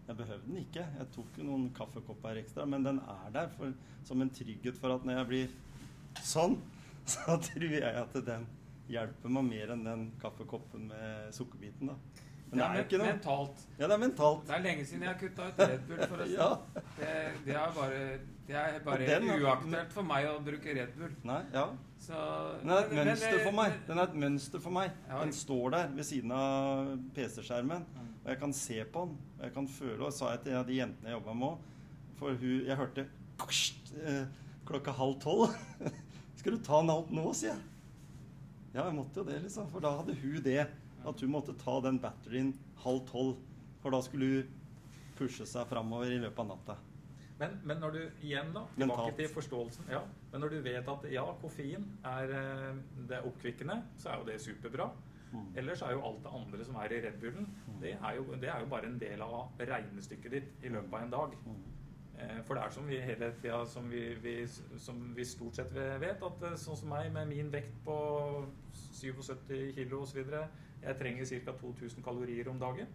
[0.07, 0.85] Jeg behøvde den ikke.
[1.01, 3.73] Jeg tok jo noen kaffekopper ekstra, men den er der for,
[4.07, 5.57] som en trygghet for at når jeg blir
[6.23, 6.61] sånn,
[7.12, 8.47] så tror jeg at den
[8.92, 11.90] hjelper meg mer enn den kaffekoppen med sukkerbiten.
[11.90, 12.25] da.
[12.50, 13.06] Men det er jo ikke noe.
[13.12, 13.62] mentalt.
[13.78, 14.46] Ja, det er mentalt.
[14.46, 16.02] Det er lenge siden jeg har kutta ut Red Bull.
[16.06, 16.37] forresten.
[16.38, 16.48] Ja.
[16.96, 17.11] Det,
[17.46, 17.98] det er bare,
[18.46, 21.12] det er bare den- uaktuelt for meg å bruke Red Bull.
[21.26, 21.64] Nei, ja.
[21.98, 22.14] Så,
[22.62, 23.72] Den er et men- mønster det- for meg.
[23.88, 24.90] Den er et mønster for meg.
[25.09, 25.20] Ja.
[25.24, 27.85] Den står der ved siden av PC-skjermen,
[28.24, 29.18] og jeg kan se på den.
[29.38, 31.59] Og jeg kan føle, og sa jeg til de jentene jeg jobba med òg
[32.18, 33.06] For hun, jeg hørte
[34.06, 34.26] eh,
[34.66, 35.50] klokka halv tolv.
[36.38, 37.62] Skal du ta den alt nå, sier jeg.
[38.74, 39.68] Ja, jeg måtte jo det, liksom.
[39.72, 40.66] For da hadde hun det.
[41.07, 43.37] At hun måtte ta den batterien halv tolv.
[43.83, 44.53] For da skulle hun
[45.16, 46.77] pushe seg framover i løpet av natta.
[47.37, 49.99] Men, men når du igjen da, tilbake til forståelsen ja,
[50.31, 52.79] Men når du vet at ja, koffein er, eh,
[53.11, 54.87] det er oppkvikkende, så er jo det superbra.
[55.35, 55.49] Mm.
[55.61, 57.49] Ellers er jo alt det andre som er i Red Bullen,
[57.83, 61.03] det er jo, det er jo bare en del av regnestykket ditt i løpet av
[61.03, 61.35] en dag.
[62.16, 62.22] Mm.
[62.31, 63.90] Eh, For det er som vi hele tida som
[64.79, 69.74] som vi stort sett vet, at eh, sånn som meg med min vekt på 77
[69.74, 70.22] kilo osv.,
[70.83, 71.52] jeg trenger ca.
[71.61, 72.87] 2000 kalorier om dagen.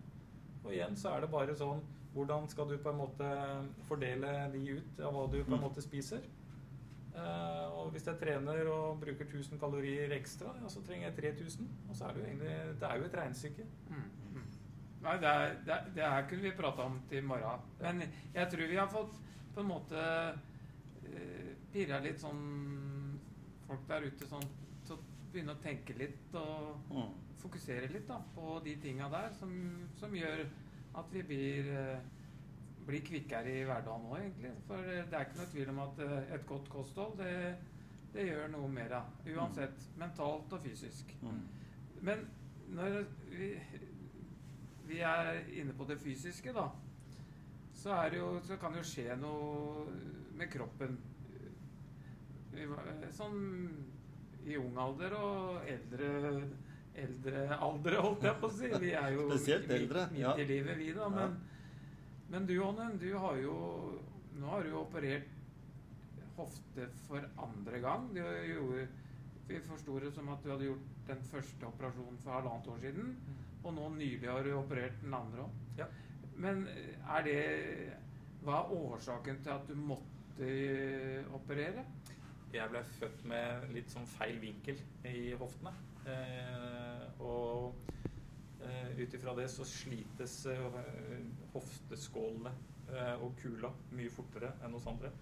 [0.64, 1.82] Og igjen så er det bare sånn
[2.14, 3.28] Hvordan skal du på en måte
[3.88, 5.62] fordele de ut av hva du på en Mm.
[5.64, 6.20] måte spiser?
[7.16, 11.68] Eh, og hvis jeg trener og bruker 1000 kalorier ekstra, ja, så trenger jeg 3000.
[11.90, 13.66] Og så er det jo egentlig Det er jo et regnestykke.
[15.02, 15.08] Mm.
[15.08, 15.10] mm.
[15.10, 17.68] Nei, det, er, det, er, det her kunne vi prata om til i morgen.
[17.82, 18.04] Men
[18.36, 19.18] jeg tror vi har fått
[19.56, 22.44] på en måte uh, pirra litt sånn
[23.68, 24.48] folk der ute sånn
[24.86, 27.12] til å begynne å tenke litt og Mm.
[27.42, 29.52] fokusere litt da, på de tinga der som,
[29.98, 30.46] som gjør
[31.00, 32.00] at vi blir, uh,
[32.86, 34.52] blir kvikkere i hverdagen òg, egentlig.
[34.68, 37.56] For eh, det er ikke noe tvil om at eh, et godt kosthold, det,
[38.14, 39.12] det gjør noe mer av.
[39.26, 39.86] Uansett.
[40.02, 41.16] Mentalt og fysisk.
[41.22, 41.42] Mm.
[42.02, 42.26] Men
[42.76, 43.54] når vi,
[44.92, 46.68] vi er inne på det fysiske, da,
[47.74, 49.88] så, er det jo, så kan det jo skje noe
[50.38, 51.00] med kroppen.
[53.16, 53.40] Sånn
[54.42, 56.10] i ung alder og eldre
[57.02, 58.72] eldre alder, holdt jeg på å si.
[58.84, 61.06] Vi er jo Spesielt eldre, midt i livet, vi, da.
[61.08, 61.12] Ja.
[61.16, 61.38] Men,
[62.34, 63.54] men du, Ånden, du har jo
[64.40, 65.30] Nå har du jo operert
[66.38, 68.08] hofte for andre gang.
[68.16, 68.86] Du gjorde,
[69.48, 73.12] vi forsto det som at du hadde gjort den første operasjonen for halvannet år siden.
[73.62, 75.60] Og nå nylig har du operert den andre òg.
[75.78, 75.88] Ja.
[76.42, 77.42] Men er det
[78.42, 81.84] Hva er årsaken til at du måtte eh, operere?
[82.52, 85.72] Jeg ble født med litt sånn feil vinkel i hoftene.
[86.10, 87.78] Eh, og
[88.66, 90.80] eh, ut ifra det så slites eh,
[91.54, 92.52] hofteskålene
[92.90, 95.14] eh, og kula mye fortere enn hos andre.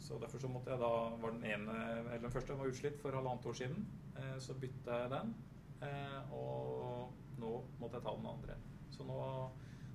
[0.00, 3.18] Så derfor så måtte jeg da var den ene, eller den første var utslitt for
[3.18, 3.84] halvannet år siden.
[4.16, 5.34] Eh, så bytta jeg den,
[5.80, 8.56] og nå måtte jeg ta den andre.
[8.92, 9.18] Så nå,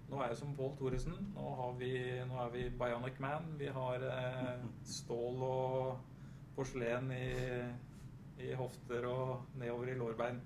[0.09, 1.15] nå er jeg som Pål Thoresen.
[1.35, 1.45] Nå,
[1.79, 1.93] vi,
[2.27, 3.53] nå er vi Bionic Man.
[3.59, 4.67] Vi har eh,
[4.97, 6.11] stål og
[6.55, 7.31] porselen i,
[8.45, 10.43] i hofter og nedover i lårbein.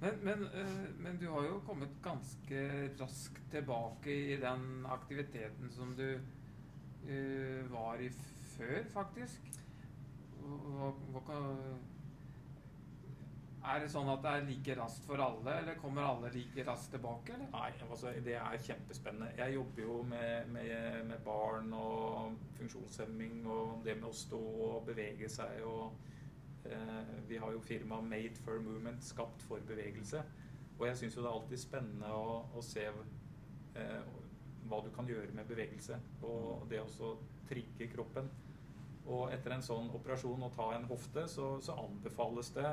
[0.00, 2.60] Men, men, eh, men du har jo kommet ganske
[3.00, 8.08] raskt tilbake i den aktiviteten som du eh, var i
[8.56, 9.50] før, faktisk.
[10.40, 11.40] Hva, hva
[13.60, 16.94] er det sånn at det er like raskt for alle, eller kommer alle like raskt
[16.94, 17.34] tilbake?
[17.34, 17.50] Eller?
[17.52, 19.34] Nei, altså, det er kjempespennende.
[19.36, 20.76] Jeg jobber jo med, med,
[21.10, 25.60] med barn og funksjonshemming og det med å stå og bevege seg.
[25.68, 30.24] og eh, Vi har jo firmaet Made for Movement, skapt for bevegelse.
[30.78, 34.14] Og jeg syns jo det er alltid spennende å, å se eh,
[34.70, 36.00] hva du kan gjøre med bevegelse.
[36.24, 37.16] Og det å
[37.50, 38.30] trigge kroppen.
[39.10, 42.68] Og etter en sånn operasjon å ta en hofte, så, så anbefales det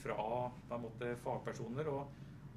[0.00, 0.16] fra
[1.24, 1.98] fagpersoner å,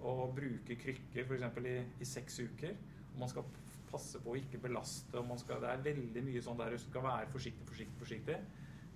[0.07, 1.59] å bruke krykker f.eks.
[1.67, 2.77] I, i seks uker.
[3.13, 3.47] Og man skal
[3.91, 5.19] passe på å ikke belaste.
[5.19, 8.39] og skal, Det er veldig mye sånn der du skal være forsiktig, forsiktig, forsiktig.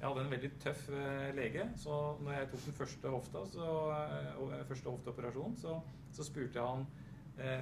[0.01, 3.65] Jeg hadde en veldig tøff eh, lege, så når jeg tok den første hofta, så,
[3.93, 5.75] eh, eh, første hofteoperasjonen, så,
[6.15, 6.87] så spurte jeg han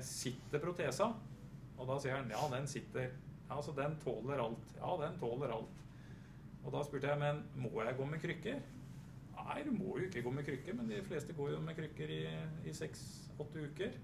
[0.04, 1.10] sitter protesa.
[1.80, 3.12] Og da sier han ja, den sitter.
[3.50, 4.72] Ja, så den tåler alt.
[4.80, 5.84] Ja, den tåler alt.
[6.70, 8.58] Og da spurte jeg men må jeg gå med krykker.
[9.40, 12.12] Nei, du må jo ikke gå med krykker, men de fleste går jo med krykker
[12.14, 13.96] i, seks-åtte uker.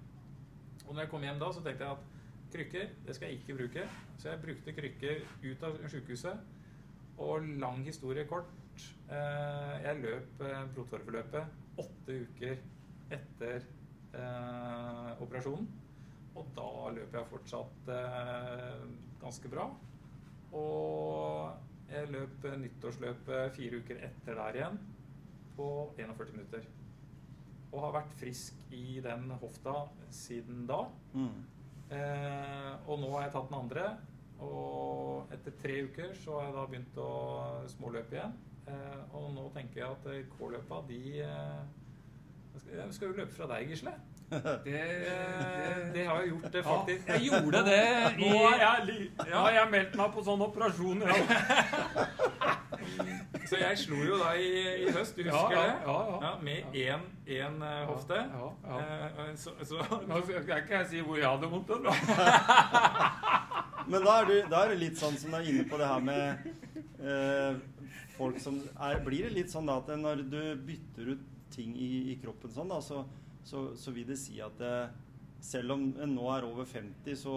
[0.87, 2.07] Og når jeg kom hjem da, så tenkte jeg at
[2.55, 3.83] krykker, det skal jeg ikke bruke.
[4.17, 6.41] Så jeg brukte krykker ut av sykehuset.
[7.27, 8.49] Og lang historie kort.
[9.13, 12.57] Eh, jeg løp eh, blodtåreforløpet åtte uker
[13.19, 15.69] etter eh, operasjonen.
[16.33, 17.93] Og da løper jeg fortsatt
[19.21, 19.69] ganske bra.
[20.57, 24.79] Og jeg løp nyttårsløpet fire uker etter der igjen
[25.55, 25.67] på
[25.97, 26.65] 41 minutter.
[27.71, 29.75] Og har vært frisk i den hofta
[30.13, 30.81] siden da.
[31.13, 31.43] Mm.
[31.95, 33.85] Eh, og nå har jeg tatt den andre.
[34.43, 37.11] Og etter tre uker så har jeg da begynt å
[37.71, 38.35] småløpe igjen.
[38.65, 41.65] Eh, og nå tenker jeg at eh, K-løpa, de eh,
[42.55, 43.93] skal, jeg skal jo løpe fra deg, Gisle.
[44.29, 45.11] Det,
[45.93, 47.07] det har jeg gjort, det, Ja, faktisk.
[47.07, 47.81] jeg gjorde det
[48.17, 48.77] i Nå har jeg
[49.29, 50.99] ja, jeg meldt meg på sånn operasjon.
[51.05, 51.15] Ja,
[53.45, 54.45] Så jeg slo jo deg i,
[54.85, 55.73] i høst, du Ja, husker ja, det?
[55.85, 56.31] ja, ja.
[56.41, 56.61] med
[57.37, 58.17] én hofte.
[58.17, 58.79] Ja, ja.
[59.37, 59.75] Så, så
[60.09, 61.69] Nå skal ikke jeg si hvor jeg hadde vondt.
[63.91, 65.85] Men da er, du, da er det litt sånn som du er inne på det
[65.91, 66.25] her med
[67.05, 67.53] eh,
[68.17, 71.21] folk som er, Blir det litt sånn da at når du bytter ut
[71.53, 73.03] ting i, i kroppen sånn, da, så,
[73.45, 74.75] så, så vil det si at det,
[75.45, 77.35] selv om en nå er over 50, så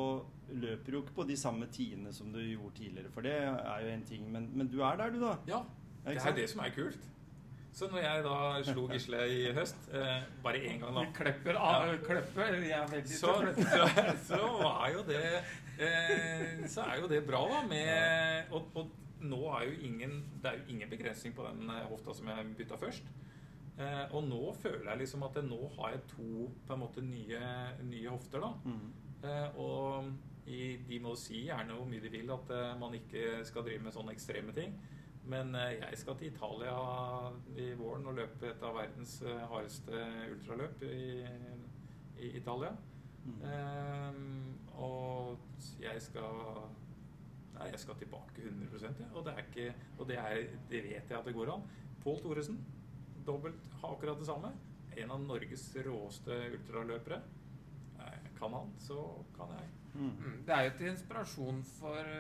[0.49, 3.13] løper du jo ikke på de samme tidene som du gjorde tidligere.
[3.13, 4.31] For det er jo en ting.
[4.33, 5.37] Men, men du er der, du, da.
[5.49, 5.63] Ja,
[6.07, 7.11] det er det som er kult.
[7.79, 11.59] Så når jeg da slo Gisle i høst, eh, bare én gang da Du klepper
[11.61, 11.93] av
[12.67, 12.81] ja.
[12.91, 13.85] Vi er så, så,
[14.25, 14.41] så
[14.71, 15.21] er jo det
[15.79, 17.61] eh, Så er jo det bra, da.
[17.71, 21.85] Med, og, og nå er jo ingen Det er jo ingen begrensning på den eh,
[21.93, 23.13] hofta som jeg bytta først.
[23.79, 27.05] Eh, og nå føler jeg liksom at jeg, nå har jeg to på en måte
[27.05, 27.43] nye,
[27.87, 28.51] nye hofter, da.
[28.65, 28.89] Mm.
[29.29, 33.43] Eh, og i, de må si gjerne hvor mye de vil at eh, man ikke
[33.47, 34.75] skal drive med sånne ekstreme ting.
[35.29, 36.75] Men eh, jeg skal til Italia
[37.61, 41.23] i våren og løpe et av verdens eh, hardeste ultraløp i,
[42.25, 42.73] i Italia.
[43.29, 43.41] Mm.
[43.53, 44.21] Eh,
[44.81, 45.39] og
[45.83, 46.45] jeg skal
[47.59, 49.07] Nei, jeg skal tilbake 100 ja.
[49.19, 51.65] Og, det, er ikke, og det, er, det vet jeg at det går an.
[52.05, 52.61] Pål Thoresen,
[53.29, 54.51] dobbelt, har akkurat det samme.
[54.99, 57.21] En av Norges råeste ultraløpere.
[58.01, 58.99] Eh, Kan han, så
[59.37, 59.69] kan jeg.
[59.95, 60.11] Mm.
[60.19, 62.11] Mm, Det er jo til inspirasjon for,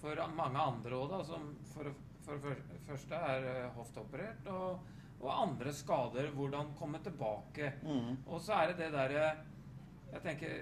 [0.00, 1.20] for mange andre òg, da.
[1.24, 1.90] Som for,
[2.26, 4.80] for det første er eh, hofteoperert, og,
[5.20, 6.30] og andre skader.
[6.36, 7.72] Hvordan komme tilbake.
[7.84, 8.18] Mm.
[8.26, 9.30] Og så er det det derre
[10.12, 10.54] Jeg tenker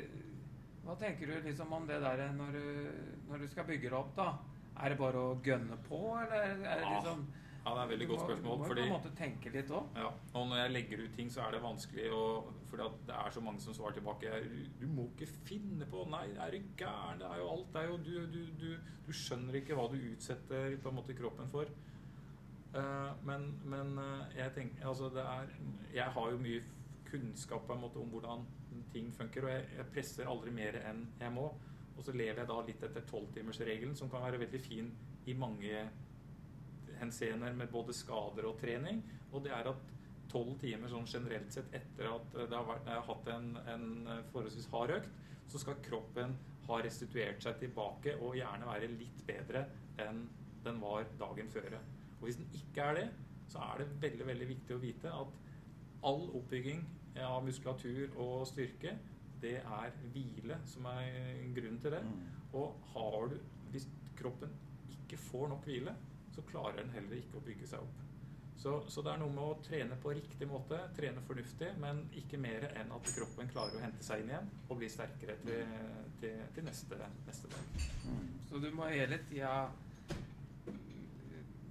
[0.84, 4.14] Hva tenker du liksom om det derre når, du- når du skal bygge det opp,
[4.16, 4.30] da?
[4.78, 7.26] Er det bare å gønne på, eller er det liksom liksom
[7.64, 8.58] Ja, det er et veldig godt spørsmål.
[8.58, 10.00] Må, Fordi, på en måte tenke litt også.
[10.00, 12.22] ja, og når jeg legger ut ting, så er det vanskelig å
[12.70, 16.04] Fordi at det er så mange som svarer tilbake «Du- Du må ikke finne på
[16.10, 17.18] Nei, er du gæren?
[17.18, 17.72] Det er jo alt.
[17.72, 21.14] Det er jo du, du, du, du skjønner ikke hva du utsetter på en måte
[21.14, 21.64] kroppen for.
[22.74, 25.48] Eh, men men eh, jeg tenker Altså, det er
[25.94, 26.62] Jeg har jo mye
[27.10, 28.46] kunnskap på en måte om hvordan
[28.92, 31.46] ting funker, og jeg, jeg presser aldri mer enn jeg må.
[31.96, 34.92] Og så lever jeg da litt etter tolvtimersregelen, som kan være veldig fin
[35.26, 35.88] i mange
[37.00, 39.02] henseender med både skader og trening.
[39.32, 39.94] Og det er at
[40.32, 43.86] tolv timer sånn generelt sett etter at det har vært, har hatt en, en
[44.32, 45.14] forholdsvis hard økt,
[45.48, 46.34] så skal kroppen
[46.68, 49.64] ha restituert seg tilbake og gjerne være litt bedre
[50.04, 50.26] enn
[50.66, 51.78] den var dagen før.
[52.18, 53.06] Og hvis den ikke er det,
[53.48, 55.38] så er det veldig, veldig viktig å vite at
[56.08, 56.82] all oppbygging
[57.24, 58.92] av muskulatur og styrke,
[59.42, 62.02] det er hvile som er grunnen til det.
[62.04, 62.18] Mm.
[62.58, 63.36] Og har du,
[63.72, 63.86] hvis
[64.18, 64.52] kroppen
[64.92, 65.94] ikke får nok hvile,
[66.38, 68.04] så klarer den heller ikke å bygge seg opp.
[68.58, 72.40] Så, så det er noe med å trene på riktig måte, trene fornuftig, men ikke
[72.42, 75.76] mer enn at kroppen klarer å hente seg inn igjen og bli sterkere til,
[76.18, 76.98] til, til neste,
[77.28, 77.84] neste dag.
[78.08, 78.24] Mm.
[78.48, 79.52] Så du må hele tida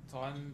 [0.07, 0.45] ta en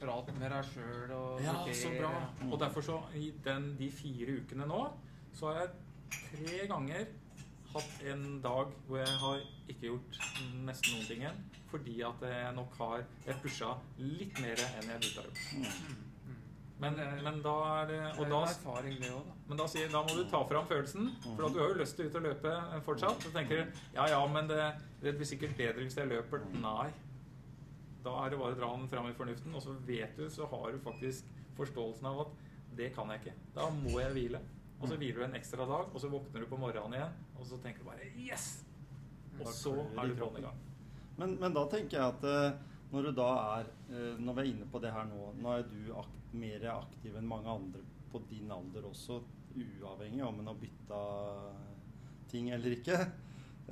[0.00, 2.12] prat med deg sjøl og Ja, så bra.
[2.48, 4.86] Og derfor så, i den, de fire ukene nå,
[5.36, 5.74] så har jeg
[6.14, 7.10] tre ganger
[7.72, 10.22] hatt en dag hvor jeg har ikke gjort
[10.64, 11.44] nesten noen ting igjen.
[11.72, 15.44] Fordi at jeg nok har Jeg pusha litt mer enn jeg burde ha gjort.
[15.56, 16.08] Mm.
[16.82, 19.34] Men, men da er det Det Og er da, erfaring, det òg, da.
[19.48, 21.12] men da, sier, da må du ta fram følelsen.
[21.22, 22.54] For at du har jo lyst til ut og løpe
[22.88, 23.22] fortsatt.
[23.22, 24.64] Så tenker du ja ja, men det,
[25.04, 26.42] det blir sikkert bedre hvis jeg løper.
[26.58, 26.88] Nei.
[28.02, 30.48] Da er det bare å dra den fram i fornuften, og så vet du, så
[30.50, 32.34] har du faktisk forståelsen av at
[32.74, 33.36] det kan jeg ikke.
[33.54, 34.42] Da må jeg hvile.
[34.82, 37.46] Og så hviler du en ekstra dag, og så våkner du på morgenen igjen, og
[37.46, 38.64] så tenker du bare yes!
[39.38, 40.58] Og så er du tråden i gang.
[41.16, 42.60] Men, men da tenker jeg at eh,
[42.92, 45.66] når du da er eh, Når vi er inne på det her nå, nå er
[45.68, 47.82] du ak mer aktiv enn mange andre
[48.12, 49.18] på din alder også,
[49.52, 51.00] uavhengig om en har bytta
[52.28, 52.96] ting eller ikke.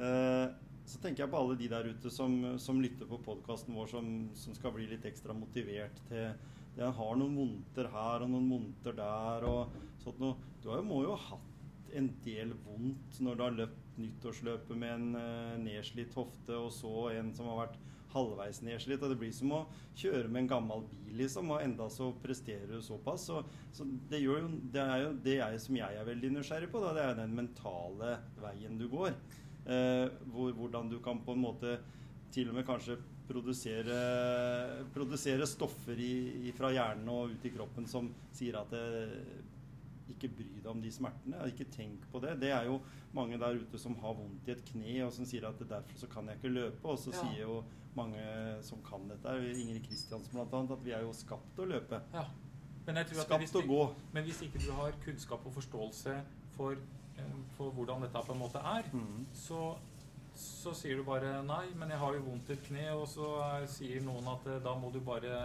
[0.00, 0.46] Eh,
[0.90, 4.08] så tenker jeg på alle de der ute som, som lytter på podkasten vår, som,
[4.36, 6.30] som, skal bli litt ekstra motivert til
[6.76, 6.88] det.
[6.96, 10.36] har noen vondter her og noen vondter der og sånt noe.
[10.62, 15.08] Du må jo ha hatt en del vondt når du har løpt nyttårsløpet med en
[15.16, 17.78] uh, nedslitt hofte, og så en som har vært
[18.14, 19.02] halvveis nedslitt.
[19.02, 19.60] Og det blir som å
[19.98, 23.28] kjøre med en gammel bil, liksom, og enda så presterer du såpass.
[23.30, 23.44] Så,
[23.76, 24.38] så det, jo,
[24.72, 27.38] det, er jo det jeg, som jeg er veldig nysgjerrig på, da, det er den
[27.38, 29.14] mentale veien du går.
[29.70, 31.78] Eh, hvor, hvordan du kan på en måte
[32.34, 32.96] til og med kanskje
[33.30, 33.96] produsere,
[34.94, 39.12] produsere stoffer i, fra hjernen og ut i kroppen som sier at det,
[40.12, 41.40] ikke bry deg om de smertene.
[41.50, 42.36] Ikke tenk på det.
[42.42, 42.80] Det er jo
[43.16, 46.10] mange der ute som har vondt i et kne og som sier at derfor så
[46.10, 46.84] kan jeg ikke løpe.
[46.88, 47.24] Og så ja.
[47.24, 47.60] sier jo
[47.96, 48.22] mange
[48.62, 52.02] som kan dette, Ingrid Kristiansen bl.a., at vi er jo skapt til å løpe.
[52.14, 52.28] Ja.
[52.86, 53.82] skapt å gå.
[54.14, 56.16] Men hvis ikke du har kunnskap og forståelse
[56.56, 56.78] for
[57.56, 59.26] for eh, hvordan dette på en måte er, mm.
[59.34, 59.74] så,
[60.34, 63.34] så, sier du bare nei, men jeg har jo vondt i et kne, og så
[63.44, 65.36] er, sier noen at eh, da må du bare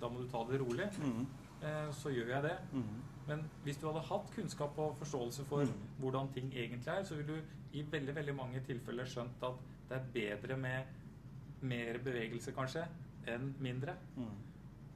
[0.00, 0.88] da må du ta det rolig.
[1.02, 1.26] Mm.
[1.62, 2.56] Eh, så gjør jeg det.
[2.72, 2.96] Mm.
[3.26, 5.86] Men hvis du hadde hatt kunnskap og forståelse for mm.
[6.02, 9.96] hvordan ting egentlig er, så ville du i veldig veldig mange tilfeller skjønt at det
[9.96, 12.84] er bedre med mer bevegelse, kanskje,
[13.26, 13.96] enn mindre.
[14.16, 14.36] Mm.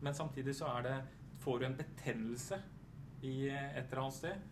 [0.00, 0.96] Men samtidig så er det
[1.40, 2.60] får du en betennelse
[3.22, 4.48] i et eller annet sted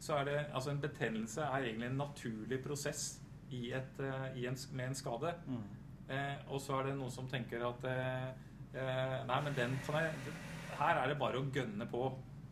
[0.00, 3.20] så er det Altså, en betennelse er egentlig en naturlig prosess
[3.50, 5.34] i et, uh, i en, med en skade.
[5.46, 5.62] Mm.
[6.10, 8.30] Eh, og så er det noen som tenker at eh,
[8.74, 10.32] eh Nei, men den kan jeg
[10.78, 12.00] Her er det bare å gønne på.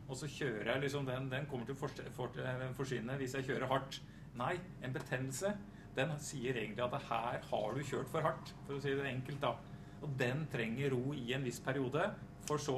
[0.09, 2.39] Og så kjører jeg liksom den Den kommer til å for, for,
[2.79, 4.01] forsvinne hvis jeg kjører hardt.
[4.39, 4.55] Nei,
[4.85, 5.53] en betennelse
[5.99, 9.41] den sier egentlig at her har du kjørt for hardt, for å si det enkelt.
[9.43, 9.55] da.
[10.03, 12.05] Og den trenger ro i en viss periode,
[12.47, 12.77] for så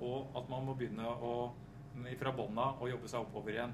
[0.00, 1.52] og at man må begynne å,
[2.20, 3.72] fra bånda å jobbe seg oppover igjen.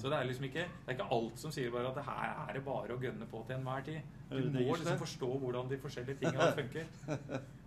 [0.00, 2.34] Så det er liksom ikke Det er ikke alt som sier bare at det her
[2.48, 4.14] er det bare å gønne på til enhver tid.
[4.32, 6.86] Du må liksom forstå hvordan de forskjellige tingene funker.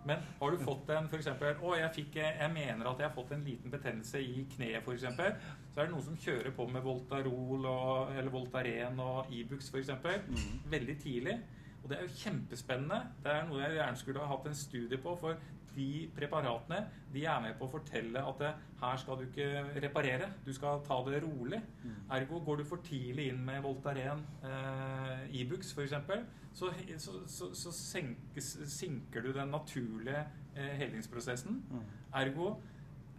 [0.05, 1.30] Men har du fått en f.eks.
[1.34, 5.05] Å, jeg, fikk, jeg mener at jeg har fått en liten betennelse i kneet, f.eks.
[5.05, 9.82] Så er det noen som kjører på med Voltarol og, eller Voltaren og Ibux e
[9.82, 9.93] f.eks.
[10.30, 10.59] Mm.
[10.73, 11.39] veldig tidlig.
[11.86, 12.97] Og det er jo kjempespennende.
[13.21, 15.11] Det er noe jeg gjerne skulle ha hatt en studie på.
[15.21, 15.38] For
[15.76, 16.80] de preparatene
[17.13, 18.51] de er med på å fortelle at det,
[18.82, 21.61] her skal du ikke reparere, du skal ta det rolig.
[21.84, 21.99] Mm.
[22.17, 26.71] Ergo går du for tidlig inn med Voltaren, eh, Ibux e f.eks., så,
[27.03, 30.23] så, så, så senkes, sinker du den naturlige
[30.55, 31.61] eh, helingsprosessen.
[31.71, 31.88] Mm.
[32.21, 32.53] Ergo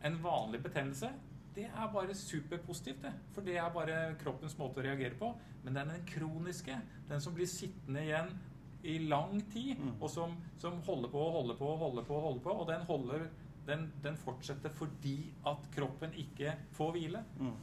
[0.05, 1.11] en vanlig betennelse
[1.57, 3.13] det er bare superpositivt, det.
[3.33, 5.31] For det er bare kroppens måte å reagere på.
[5.65, 6.77] Men den kroniske,
[7.09, 8.29] den som blir sittende igjen
[8.87, 9.95] i lang tid, mm.
[10.01, 12.69] og som, som, holder på og holder på og holder på, og holder på, og
[12.71, 13.25] den, holder,
[13.69, 15.17] den, den fortsetter fordi
[15.47, 17.25] at kroppen ikke får hvile.
[17.41, 17.57] Mm.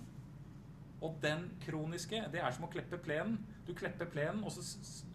[1.03, 3.39] Og den kroniske, det er som å kleppe plenen.
[3.67, 4.63] Du klepper plenen, og så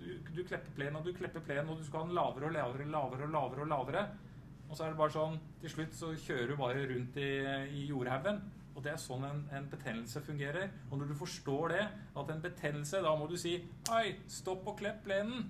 [0.01, 2.57] du, du klepper plenen, og du klepper plenen, og du skal ha den lavere og
[2.57, 3.65] lavere, lavere og lavere.
[3.65, 4.09] Og lavere.
[4.69, 7.29] Og så er det bare sånn Til slutt så kjører du bare rundt i,
[7.81, 8.43] i jordhaugen.
[8.77, 10.69] Og det er sånn en, en, betennelse fungerer.
[10.91, 11.87] Og når du forstår det,
[12.21, 13.57] at en betennelse, da må du si
[13.91, 15.49] Oi, stopp og klepp plenen.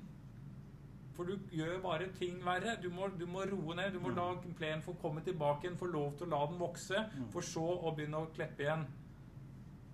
[1.18, 2.76] For du gjør bare ting verre.
[2.78, 3.90] Du må, du må roe ned.
[3.90, 4.18] Du må mm.
[4.20, 4.28] la
[4.60, 7.24] plenen få komme tilbake igjen, få lov til å la den vokse, mm.
[7.34, 8.86] for så å begynne å kleppe igjen.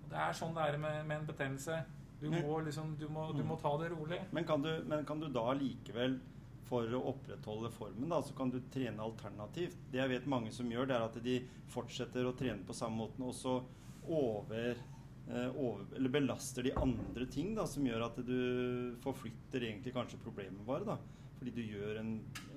[0.05, 1.79] Det er sånn det er med, med en betennelse.
[2.21, 4.21] Du må, liksom, du, må, du må, ta det rolig.
[4.37, 6.19] Men kan du, men kan du da likevel,
[6.65, 9.77] for å opprettholde formen, da, så kan du trene alternativt?
[9.91, 11.35] Det jeg vet mange som gjør, det er at de
[11.73, 13.59] fortsetter å trene på samme måten, og så
[14.05, 14.79] over
[15.27, 18.37] over, eller belaster de andre ting da, som gjør at du
[19.01, 20.85] forflytter egentlig kanskje problemet bare.
[20.85, 20.99] da
[21.45, 22.11] fordi du gjør en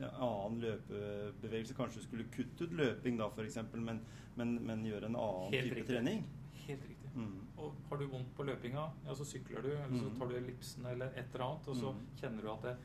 [0.06, 1.74] annen løpebevegelse.
[1.76, 4.02] Kanskje du skulle kutte ut løping da, f.eks., men,
[4.38, 5.94] men, men gjøre en annen Helt type riktig.
[5.94, 6.22] trening.
[6.66, 7.10] Helt riktig.
[7.14, 7.40] Mm.
[7.58, 10.14] Og har du vondt på løpinga, ja, så sykler du, eller så mm.
[10.20, 12.06] tar du ellipsen eller et eller annet, og så mm.
[12.20, 12.76] kjenner du at det,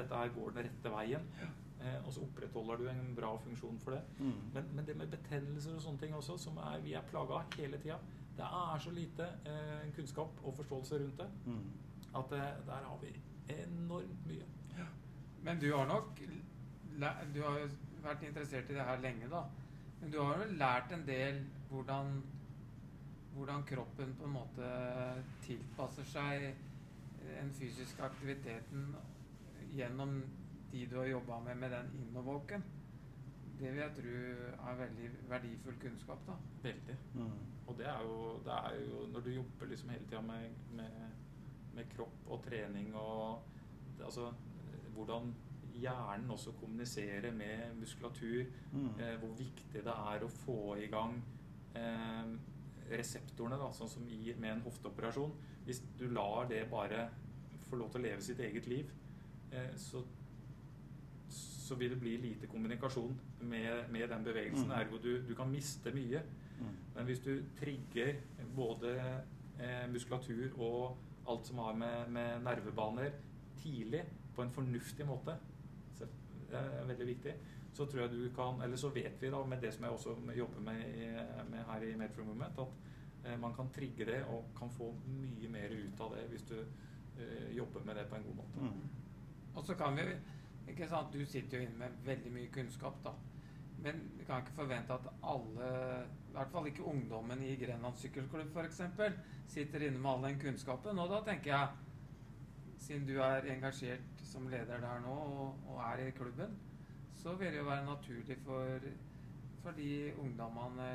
[0.00, 1.30] dette her går den rette veien.
[1.84, 4.02] Eh, og så opprettholder du en bra funksjon for det.
[4.18, 4.36] Mm.
[4.54, 7.58] Men, men, det med betennelser og sånne ting også, som er, vi er plaga av
[7.58, 8.00] hele tida
[8.36, 11.64] Det er så lite eh, kunnskap og forståelse rundt det mm.
[12.18, 13.12] at eh, der har vi
[13.54, 14.46] enormt mye.
[15.44, 16.20] Men du har nok
[17.34, 17.68] Du har jo
[18.02, 19.42] vært interessert i det her lenge, da.
[20.00, 22.22] Men du har jo lært en del hvordan,
[23.34, 24.70] hvordan kroppen på en måte
[25.42, 26.46] tilpasser seg
[27.24, 28.94] den fysiske aktiviteten
[29.72, 30.22] gjennom
[30.72, 32.64] de du har jobba med med den innovåken.
[33.58, 34.14] Det vil jeg tro
[34.68, 36.18] er veldig verdifull kunnskap.
[36.26, 36.32] da.
[36.62, 36.96] Veldig.
[37.14, 37.53] Mm.
[37.66, 41.14] Og det er, jo, det er, jo, Når du jobber liksom hele tida med, med,
[41.74, 43.42] med, kropp og trening og
[44.04, 44.32] altså
[44.94, 45.32] hvordan
[45.74, 48.44] hjernen også kommuniserer med muskulatur.
[48.72, 48.88] Mm.
[49.00, 51.16] Eh, hvor viktig det er å få i gang
[51.76, 52.34] eh,
[52.90, 55.34] reseptorene, da, sånn som i, med en hofteoperasjon.
[55.64, 57.08] Hvis du lar det bare
[57.68, 58.92] få lov til å leve sitt eget liv,
[59.50, 60.04] eh, så,
[61.34, 64.70] så vil det bli lite kommunikasjon med, med den bevegelsen.
[64.70, 64.78] Mm.
[64.78, 66.22] Ergo du, du kan miste mye.
[66.94, 68.14] Men hvis du trigger
[68.56, 68.92] både
[69.60, 70.96] eh, muskulatur og
[71.28, 73.10] alt som har med, med nervebaner
[73.62, 75.36] tidlig, på en fornuftig måte,
[75.94, 76.06] så
[76.50, 77.34] det er veldig viktig,
[77.74, 80.14] så tror jeg du kan Eller så vet vi da, med det som jeg også
[80.36, 84.24] jobber med, i- med her i Made for Movement, at eh, man kan trigge det
[84.24, 88.16] og kan få mye mer ut av det hvis du eh, jobber med det på
[88.16, 88.60] en god måte.
[88.60, 88.88] Mm.
[89.54, 90.02] Og så kan vi
[90.68, 93.10] ikke sant, Du sitter jo inne med veldig mye kunnskap, da.
[93.84, 95.70] Men vi kan ikke forvente at alle,
[96.30, 98.80] i hvert fall ikke ungdommen i Grenland sykkelklubb f.eks.,
[99.52, 100.98] sitter inne med all den kunnskapen.
[100.98, 101.68] Og da tenker jeg,
[102.80, 106.56] siden du er engasjert som leder der nå og, og er i klubben,
[107.20, 108.88] så vil det jo være naturlig for,
[109.62, 110.88] for de ungdommene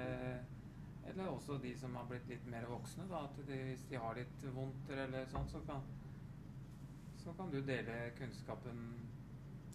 [1.09, 4.17] eller også de som har blitt litt mer voksne, da, at de, hvis de har
[4.17, 5.85] litt vondt eller sånn, så kan,
[7.17, 8.83] så kan du dele kunnskapen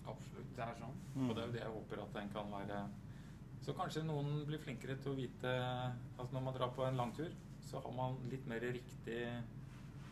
[0.05, 0.51] Absolutt.
[0.57, 0.97] Det er sånn.
[1.15, 1.29] Mm.
[1.29, 2.81] Og det er jo det jeg håper at den kan være
[3.65, 5.51] Så kanskje noen blir flinkere til å vite
[6.19, 7.31] Altså når man drar på en langtur,
[7.65, 9.21] så har man litt mer riktig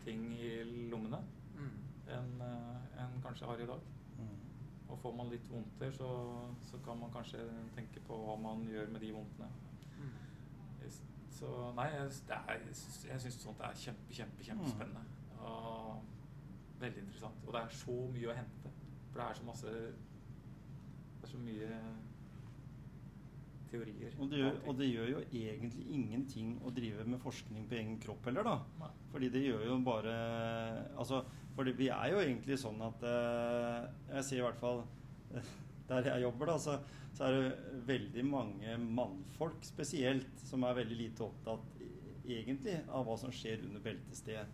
[0.06, 0.54] ting i
[0.90, 1.20] lommene
[1.52, 1.74] Mm.
[2.08, 2.40] enn
[2.98, 3.80] en kanskje har i dag.
[4.18, 4.30] Mm.
[4.88, 6.08] Og får man litt vondter, så,
[6.70, 7.44] så kan man kanskje
[7.76, 9.48] tenke på hva man gjør med de vondtene.
[9.98, 10.88] Mm.
[11.30, 12.64] Så nei, jeg, det er,
[13.12, 15.04] jeg syns sånt er kjempe, kjempe, kjempespennende.
[15.44, 16.02] Og
[16.80, 17.44] veldig interessant.
[17.46, 18.72] Og det er så mye å hente.
[19.12, 19.76] For det er så masse
[21.20, 21.70] Det er så mye
[23.72, 24.14] teorier.
[24.20, 27.98] Og det, gjør, og det gjør jo egentlig ingenting å drive med forskning på egen
[28.02, 28.56] kropp heller, da.
[28.82, 28.90] Nei.
[29.12, 30.16] Fordi det gjør jo bare
[31.00, 31.22] Altså,
[31.56, 33.78] for vi er jo egentlig sånn at eh,
[34.14, 34.82] Jeg ser i hvert fall
[35.36, 35.52] eh,
[35.92, 36.78] der jeg jobber, da, så,
[37.12, 41.82] så er det veldig mange mannfolk spesielt som er veldig lite opptatt
[42.22, 44.46] egentlig av hva som skjer under beltestedet.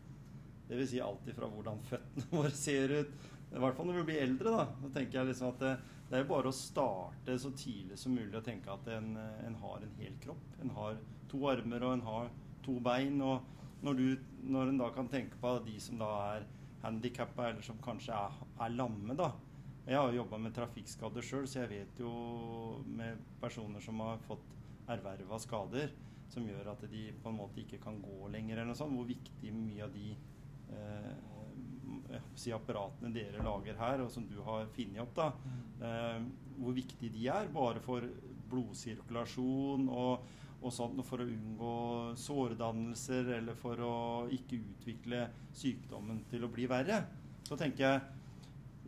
[0.68, 3.28] Det vil si alt ifra hvordan føttene våre ser ut.
[3.48, 4.64] I hvert fall når vi blir eldre, da.
[4.82, 5.62] Så tenker jeg liksom at
[6.08, 9.58] det, er jo bare å starte så tidlig som mulig og tenke at en, en
[9.62, 10.46] har en hel kropp.
[10.62, 12.30] En har to armer og en har
[12.64, 13.20] to bein.
[13.24, 16.48] Og når, du, når en da kan tenke på de som da er
[16.82, 19.32] handikappa, eller som kanskje er, er lamme, da.
[19.88, 22.10] Jeg har jo jobba med trafikkskader sjøl, så jeg vet jo
[22.86, 24.44] med personer som har fått
[24.88, 25.92] erverva skader
[26.32, 29.08] som gjør at de på en måte ikke kan gå lenger, eller noe sånt, hvor
[29.08, 31.12] viktig mye av de eh,
[32.38, 35.30] si apparatene dere lager her, og som du har funnet opp, da,
[35.84, 36.20] eh,
[36.58, 38.04] hvor viktig de er bare for
[38.48, 40.28] blodsirkulasjon og,
[40.58, 41.74] og sånt, for å unngå
[42.18, 43.96] sårdannelser eller for å
[44.34, 47.02] ikke utvikle sykdommen til å bli verre.
[47.48, 48.06] Så tenker jeg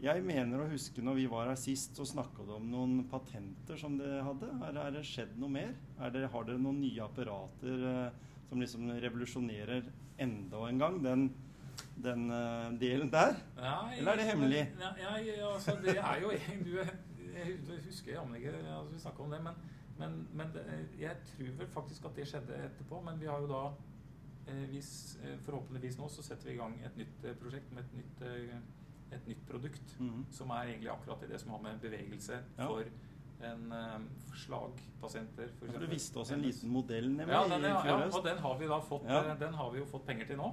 [0.01, 3.77] jeg mener å huske når vi var her sist, så snakka du om noen patenter
[3.77, 4.49] som dere hadde.
[4.65, 5.75] Er, er det skjedd noe mer?
[6.01, 9.91] Er det, har dere noen nye apparater eh, som liksom revolusjonerer
[10.25, 11.27] enda en gang den,
[12.05, 13.35] den eh, delen der?
[13.57, 14.63] Nei, Eller er det hemmelig?
[14.81, 16.31] Ja, ja, altså, det er jo
[16.65, 16.73] du,
[17.35, 19.55] Jeg husker jammen ikke altså, vi snakka om det, men,
[19.99, 20.53] men, men
[20.99, 23.01] jeg tror vel faktisk at det skjedde etterpå.
[23.05, 23.63] Men vi har jo da
[24.49, 27.85] eh, hvis, eh, Forhåpentligvis nå så setter vi i gang et nytt eh, prosjekt med
[27.85, 29.95] et nytt, eh, et nytt produkt.
[30.01, 30.27] Mhm.
[30.33, 32.67] Som er egentlig akkurat i det som har med bevegelse Ja.
[32.67, 32.85] for
[33.41, 34.03] en um,
[34.37, 35.49] slagpasienter.
[35.59, 38.59] For du visste også en liten modell nemlig ja, den, ja, ja, og den har
[38.61, 39.23] vi da fått, Ja.
[39.33, 40.51] eh, den har vi jo fått penger til nå.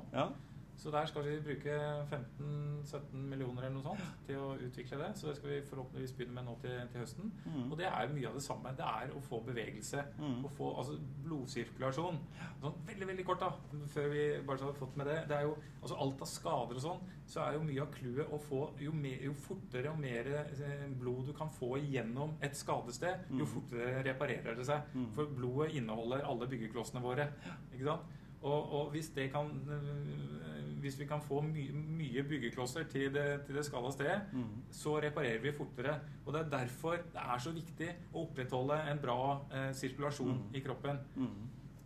[0.77, 1.73] Så der skal vi bruke
[2.11, 5.07] 15-17 millioner eller noe sånt til å utvikle det.
[5.17, 7.31] Så det skal vi forhåpentligvis begynne med nå til, til høsten.
[7.47, 7.71] Mm.
[7.71, 8.73] Og det er mye av det samme.
[8.77, 10.03] Det er å få bevegelse.
[10.21, 10.43] Mm.
[10.45, 12.19] Å få altså, blodsirkulasjon.
[12.61, 15.17] Sånn veldig veldig kort, da, før vi bare så har fått med det.
[15.31, 18.31] det er jo, altså Alt av skader og sånn, så er jo mye av clouet
[18.33, 22.55] å få jo, mer, jo fortere og mer eh, blod du kan få gjennom et
[22.57, 23.51] skadested, jo Mhm.
[23.55, 24.81] fortere reparerer det seg.
[24.93, 25.09] Mhm.
[25.17, 27.27] For blodet inneholder alle byggeklossene våre.
[27.73, 28.15] Ikke sant?
[28.47, 33.25] Og, og hvis, det kan, øh, hvis vi kan få my, mye byggeklosser til det,
[33.47, 34.43] til det skada stedet, mm.
[34.71, 35.97] så reparerer vi fortere.
[36.25, 39.19] Og det er derfor det er så viktig å opprettholde en bra
[39.53, 40.55] eh, sirkulasjon Mm.
[40.55, 40.99] i kroppen.
[41.15, 41.35] Mm.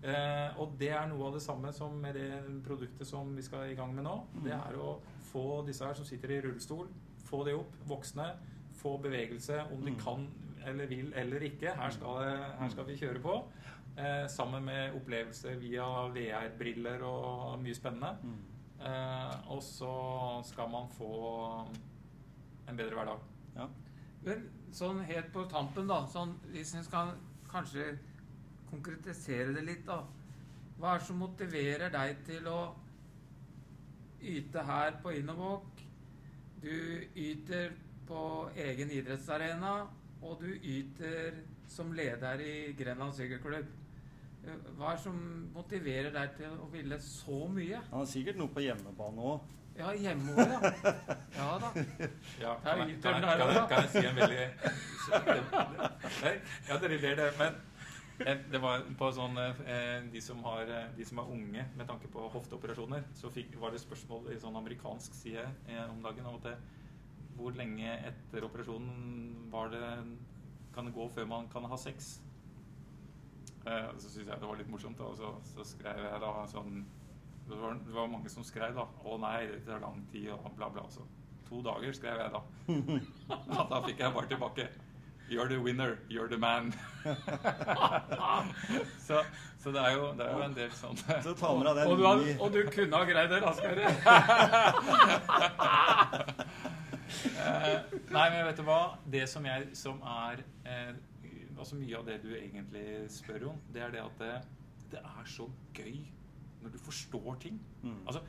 [0.03, 2.29] Eh, og det er noe av det samme som med det
[2.65, 4.15] produktet som vi skal i gang med nå.
[4.35, 4.43] Mm.
[4.47, 4.95] Det er å
[5.31, 6.87] få disse her som sitter i rullestol,
[7.29, 8.31] få de opp, voksne,
[8.81, 9.99] få bevegelse, om de Mm.
[10.01, 10.27] kan
[10.65, 11.71] eller vil eller ikke.
[11.75, 12.17] Her skal,
[12.59, 13.35] her skal vi kjøre på.
[13.97, 15.85] Eh, sammen med opplevelser via
[16.15, 18.13] VR-briller og mye spennende.
[18.23, 18.37] Mm.
[18.87, 19.95] Eh, og så
[20.47, 21.11] skal man få
[22.69, 23.25] en bedre hverdag.
[23.57, 23.67] Ja.
[24.23, 27.11] Men sånn helt på tampen, da, sånn, hvis en skal
[27.51, 27.97] kanskje
[28.71, 29.99] konkretisere det litt, da.
[30.79, 32.59] Hva er det som motiverer deg til å
[34.21, 35.83] yte her på Innovåk?
[36.63, 36.71] Du
[37.17, 37.75] yter
[38.07, 38.23] på
[38.55, 39.75] egen idrettsarena,
[40.21, 43.80] og du yter som leder i Grenland sykkelklubb.
[44.41, 45.17] Hva er det som
[45.53, 47.81] motiverer deg til å ville så mye?
[47.91, 49.49] Han har sikkert noe på hjemmebane òg.
[49.77, 50.71] Ja, hjemme òg, ja.
[51.37, 51.69] Ja da.
[52.43, 54.47] Ja, kan, jeg, kan, jeg, kan, jeg, kan jeg si en veldig
[56.23, 56.33] Nei,
[56.67, 57.59] Ja, dere ler det, men
[58.25, 61.87] eh, det var på sånn eh, de, som har, eh, de som er unge med
[61.87, 66.27] tanke på hofteoperasjoner, så fikk, var det spørsmål i sånn amerikansk side eh, om dagen
[66.27, 66.57] om at det,
[67.37, 69.85] hvor lenge etter operasjonen var det,
[70.75, 72.17] kan det gå før man kan ha sex?
[73.65, 76.31] Eh, så syntes jeg det var litt morsomt, da, og så, så skrev jeg da
[76.49, 76.85] sånn
[77.51, 80.51] det var, det var mange som skrev da 'Å nei, det tar lang tid', og
[80.55, 80.81] bla, bla.
[80.89, 81.01] Så
[81.49, 82.39] to dager skrev jeg da.
[83.51, 84.67] Ja, da fikk jeg bare tilbake
[85.31, 85.97] 'You're the winner.
[86.09, 86.73] You're the man'.
[89.07, 89.23] så,
[89.59, 91.97] så det er jo, det er jo en del sånn Så ta med deg Og
[91.97, 93.91] du, den har, i og du kunne ha greid det raskere.
[97.41, 97.79] Eh,
[98.11, 98.95] Nei, men vet du hva?
[99.11, 100.35] Det som, jeg, som er
[100.65, 100.93] eh,
[101.61, 104.35] Altså mye av det du egentlig spør om, det er det at det,
[104.95, 105.45] det er så
[105.77, 105.99] gøy
[106.61, 107.59] når du forstår ting.
[107.83, 107.99] Mm.
[108.05, 108.21] Altså,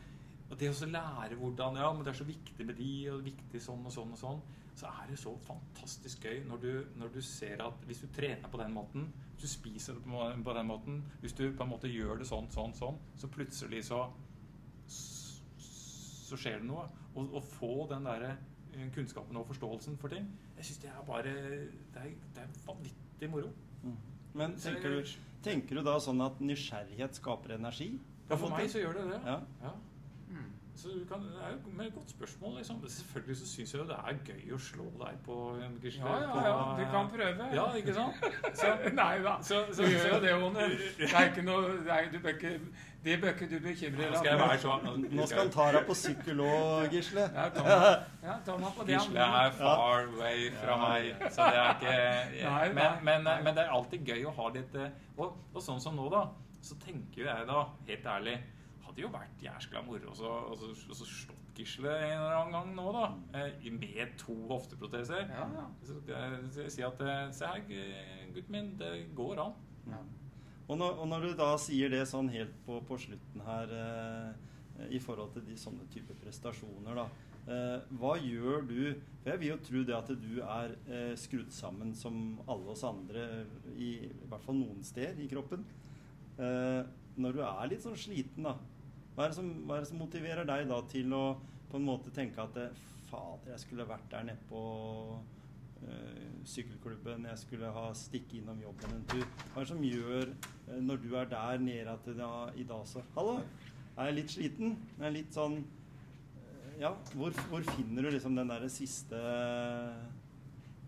[0.53, 3.61] og det å lære hvordan Ja, men det er så viktig med de, og viktig
[3.65, 4.43] sånn og sånn og sånn.
[4.77, 6.71] Så er det så fantastisk gøy når du,
[7.01, 10.69] når du ser at hvis du trener på den måten, hvis du spiser på, den
[10.69, 14.07] måten, hvis du på en måte gjør det sånn, sånn, sånn, så plutselig så
[16.33, 16.87] så skjer det noe.
[17.21, 21.09] Og å få den der eh, kunnskapen og forståelsen for ting, jeg syns det er
[21.09, 23.53] bare Det er, det er vanvittig moro.
[23.83, 23.97] Mm.
[24.35, 25.15] Men tenker du,
[25.45, 27.93] tenker du da sånn at nysgjerrighet skaper energi?
[28.29, 29.21] Ja, for meg så gjør det det.
[29.29, 29.39] Ja.
[29.63, 29.73] Ja.
[30.77, 32.57] Så du kan, det er jo et godt spørsmål.
[32.57, 32.77] Liksom.
[32.89, 36.07] Selvfølgelig så syns jeg jo det er gøy å slå deg på en Gisle.
[36.07, 36.63] Ja, ja, ja.
[36.79, 37.49] Du kan prøve.
[37.55, 38.25] Ja, ikke sant?
[38.55, 38.71] Så,
[39.01, 39.35] Nei da.
[39.43, 40.65] så, Du så, gjør jo det, One.
[40.99, 42.53] Det er ikke noe nei, er, du bør ikke,
[43.05, 46.41] Det bør ikke du bekymre jeg være sånn Nå skal han ta deg på sykkel
[46.47, 47.27] òg, Gisle.
[47.37, 48.97] Ja, ta meg, ja, på det.
[48.97, 53.59] Gisle er far away fra meg, så det er ikke Nei, men, nei, men, men
[53.59, 56.27] det er alltid gøy å ha litt eh, Og, og sånn som nå, da,
[56.63, 58.39] så tenker jo jeg da, helt ærlig
[58.93, 62.35] Hadde jo vært jæskla moro og så, og så, og så slått Gisle en eller
[62.39, 63.09] annen gang nå, da.
[63.37, 65.27] eh, Med to hofteproteser.
[65.29, 65.65] Ja, ja.
[65.85, 67.61] Så skal jeg si at eh, Se her,
[68.33, 69.53] gutten min, det går an.
[69.91, 69.99] ja.
[70.71, 74.89] Og når, og når du da sier det sånn helt på, på slutten her eh,
[74.97, 77.05] i forhold til de sånne type prestasjoner, da.
[77.43, 78.79] Eh, hva gjør du
[79.21, 82.85] For jeg vil jo tro det at du er eh, skrudd sammen som alle oss
[82.89, 83.27] andre,
[83.77, 85.67] i, i hvert fall noen steder i kroppen.
[86.39, 86.81] Eh,
[87.21, 88.55] når du er litt sånn sliten, da.
[89.13, 91.25] Hva er, som, hva er det som motiverer deg da til å
[91.73, 94.63] på en måte tenke at eh, fader, jeg skulle vært der nede på
[95.85, 99.27] øh, sykkelklubben, jeg skulle ha stikket innom jobben en tur.
[99.53, 102.89] Hva er det som gjør, øh, når du er der nede, at da, i dag
[102.89, 103.39] så Hallo,
[103.97, 104.77] er jeg litt sliten?
[104.99, 105.61] Jeg er litt sånn
[106.81, 109.19] Ja, hvor, hvor finner du liksom den derre siste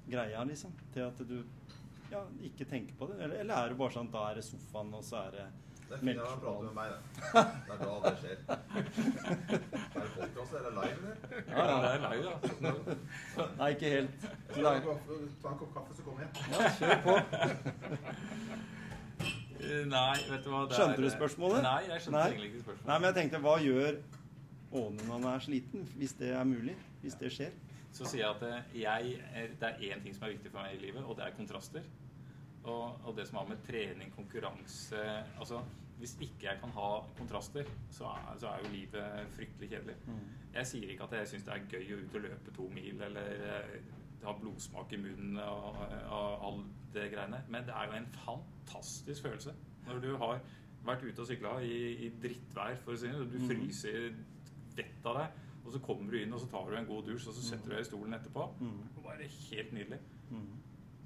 [0.08, 0.72] greia, liksom?
[0.94, 1.36] Til at du
[2.10, 3.18] ja, ikke tenker på det?
[3.20, 5.44] Eller, eller er det bare sånn da er det sofaen, og så er det
[5.88, 6.98] Det er fint å prate med meg, det.
[7.66, 8.38] Det er da det skjer.
[8.48, 8.58] Er
[9.94, 11.16] det podkast eller live, eller?
[11.50, 12.34] Ja, det er live, da.
[13.60, 14.14] Nei, ikke helt.
[14.54, 15.06] Ta en kopp-
[15.42, 16.30] ta en kopp kaffe, så kommer jeg.
[16.50, 17.14] Ja, kjør på.
[19.64, 21.62] Eh, Nei, vet du hva det Skjønte du spørsmålet?
[21.64, 22.24] Nei, jeg skjønte Nei.
[22.32, 22.88] egentlig ikke spørsmålet.
[22.90, 23.92] Nei, men jeg tenkte, hva gjør
[24.74, 25.84] Åne når han er sliten?
[26.00, 26.74] Hvis det er mulig?
[27.04, 27.52] Hvis det skjer?
[27.94, 30.60] Så sier jeg at eh, jeg, er- det er én ting som er viktig for
[30.64, 31.84] meg i livet, og det er kontraster.
[32.64, 35.00] Og, og det som har med trening, konkurranse
[35.38, 35.58] Altså,
[35.98, 36.86] hvis ikke jeg kan ha
[37.18, 39.94] kontraster, så er, så er jo livet fryktelig kjedelig.
[40.54, 43.00] Jeg sier ikke at jeg syns det er gøy å ut og løpe to mil
[43.02, 43.76] eller eh,
[44.24, 45.76] ha blodsmak i munnen og,
[46.10, 46.60] og all
[46.94, 49.52] det greiene, men det er jo en fantastisk følelse
[49.86, 50.40] når du har
[50.84, 53.30] vært ute og sykla i, i drittvær, for å si det.
[53.32, 53.48] Du Mhm.
[53.50, 54.14] fryser
[54.76, 57.28] vettet av deg, og så kommer du inn og så tar du en god dusj,
[57.28, 58.46] og så setter du deg i stolen etterpå.
[58.60, 58.78] Mm.
[58.94, 59.98] Det er Bare helt nydelig.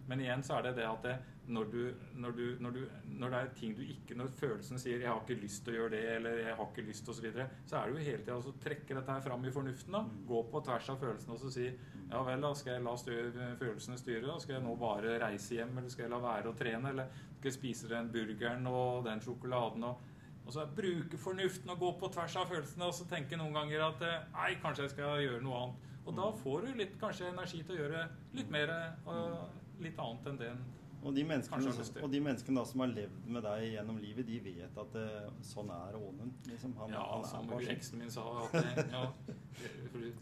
[0.09, 0.11] Mm.
[0.11, 1.16] Men igjen så er det det at det,
[1.48, 2.80] når, du, når, du, når, du,
[3.20, 5.76] når det er ting du ikke Når følelsen sier 'jeg har ikke lyst til å
[5.76, 8.24] gjøre det', eller 'jeg har ikke lyst osv., så, videre, så er det jo hele
[8.24, 9.92] tida å trekke dette her fram i fornuften.
[9.92, 10.26] da, Mm.
[10.26, 11.66] Gå på tvers av følelsene og så si
[12.11, 15.54] 'ja vel, da skal jeg la styr, følelsene styre', da skal jeg nå bare reise
[15.54, 17.06] hjem, eller skal jeg la være å trene, eller
[17.38, 20.00] skal jeg spise den burgeren og den sjokoladen og
[20.48, 23.82] og så bruke fornuften og gå på tvers av følelsene og så tenke noen ganger
[23.84, 25.88] at eh, nei, kanskje jeg skal gjøre noe annet.
[26.06, 28.04] Og da får du litt kanskje energi til å gjøre
[28.38, 28.72] litt mer
[29.04, 29.50] og
[29.81, 30.64] litt annet enn det en
[31.05, 32.03] Og de, menneskene, Kanskje har lyst til.
[32.05, 35.05] og de menneskene da som har levd med deg gjennom livet, de vet at det,
[35.47, 36.33] sånn er Ånen.
[36.49, 36.72] Liksom.
[36.81, 37.76] Han, Ja, han er bare sånn.
[37.76, 39.05] eksen min sa at ja,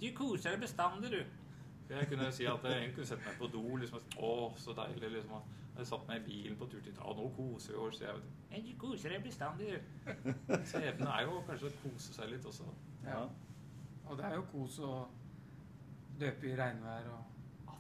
[0.01, 1.23] Du koser deg bestandig, du.
[1.89, 3.63] Jeg kunne si at jeg kunne sette meg på do.
[3.81, 5.13] liksom, Å, så deilig.
[5.17, 5.43] liksom,
[5.79, 8.01] Jeg satt meg i bilen på tur til Ja, nå koser vi oss.
[8.01, 10.33] Jeg vet, «Ja, Du koser deg bestandig, du.
[10.71, 12.65] Så evnen er jo kanskje å kose seg litt også.
[13.05, 13.23] Ja.
[14.09, 14.93] Og det er jo kos å
[16.21, 17.26] løpe i regnvær og Ja,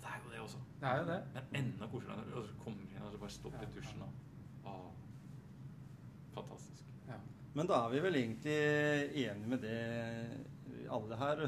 [0.07, 0.61] det er jo det også.
[0.80, 1.18] Det er jo det.
[1.34, 4.04] Men enda koseligere når du kommer inn og bare stopper i dusjen.
[4.64, 4.84] Og,
[6.36, 6.84] fantastisk.
[7.09, 7.18] Ja.
[7.57, 8.59] Men da er vi vel egentlig
[9.26, 9.80] enige med det
[10.92, 11.46] alle her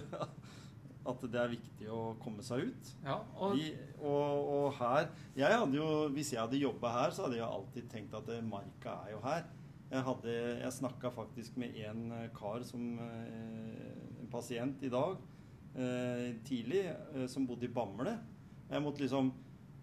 [1.11, 2.91] at det er viktig å komme seg ut.
[3.05, 7.25] Ja, og Vi, og, og her jeg hadde jo, Hvis jeg hadde jobba her, så
[7.27, 9.47] hadde jeg alltid tenkt at eh, marka er jo her.
[9.89, 15.17] Jeg, hadde, jeg snakka faktisk med en eh, kar som eh, En pasient i dag
[15.79, 16.83] eh, tidlig
[17.31, 18.19] som bodde i Bamble.
[18.69, 19.33] Jeg måtte liksom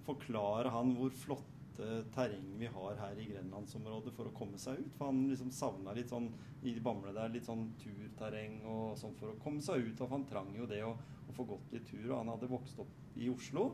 [0.06, 4.94] forklare han hvor flotte terreng vi har her i grenlandsområdet for å komme seg ut.
[4.98, 6.30] For han liksom savna litt sånn
[6.66, 10.06] i Bamble der, litt sånn turterreng og sånn for å komme seg ut.
[10.06, 12.06] Og han trang jo det å, å få gått litt tur.
[12.12, 13.72] Og han hadde vokst opp i Oslo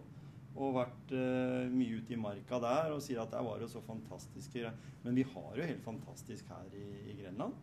[0.52, 3.80] og vært uh, mye ute i marka der og sier at der var jo så
[3.86, 4.76] fantastiske greier.
[5.04, 7.56] Men vi har jo helt fantastisk her i, i Grenland.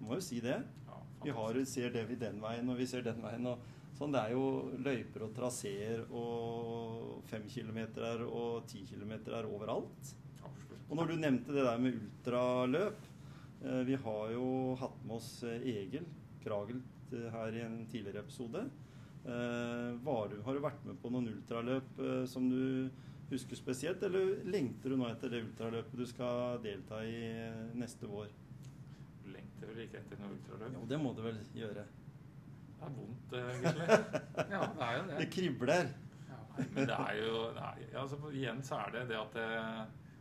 [0.00, 0.58] Må jo si det.
[0.88, 3.46] Ja, Vi har, ser det vi den veien, og vi ser den veien.
[3.48, 4.46] og sånn, Det er jo
[4.78, 10.14] løyper og traseer og fem kilometer og ti kilometer overalt.
[10.90, 13.04] Og når du nevnte det der med ultraløp
[13.62, 14.46] eh, Vi har jo
[14.80, 16.06] hatt med oss eh, Egil
[16.42, 18.68] Kragelt eh, her i en tidligere episode.
[19.20, 22.88] Var du, har du vært med på noen ultraløp som du
[23.28, 27.20] husker spesielt, eller lengter du nå etter det ultraløpet du skal delta i
[27.76, 28.30] neste vår?
[29.28, 30.72] Lengter vel ikke etter noe ultraløp.
[30.78, 31.84] Jo, det må du vel gjøre.
[32.80, 33.88] Det er vondt, eh, egentlig.
[34.54, 35.16] ja, det er jo det.
[35.20, 35.88] Det kribler.
[36.30, 36.38] Ja.
[36.58, 39.48] Men det er jo nei, altså, Igjen så er det det at det,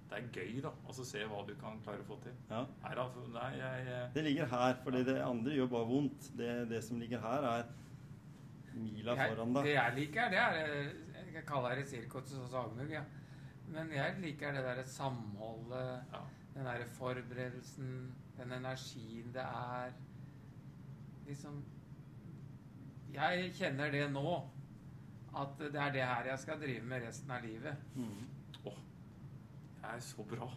[0.10, 0.72] det er gøy, da.
[0.86, 2.36] Altså se hva du kan klare å få til.
[2.50, 2.66] Ja.
[2.84, 3.06] Nei, da,
[3.36, 6.32] nei jeg, jeg Det ligger her, for det andre gjør bare vondt.
[6.38, 7.72] Det, det som ligger her, er
[8.76, 9.64] mila Jeg, foran deg.
[9.70, 13.06] det jeg liker, det er eh, Jeg kaller det sirkus og sagmugg, ja.
[13.70, 16.22] Men jeg liker det derre samholdet, ja.
[16.56, 17.90] den derre forberedelsen,
[18.38, 19.92] den energien det er.
[21.28, 21.60] Liksom
[23.14, 24.38] Jeg kjenner det nå.
[25.40, 27.82] At det er det her jeg skal drive med resten av livet.
[27.96, 28.22] Mm.
[28.66, 28.80] Åh,
[29.82, 30.48] jeg er så bra.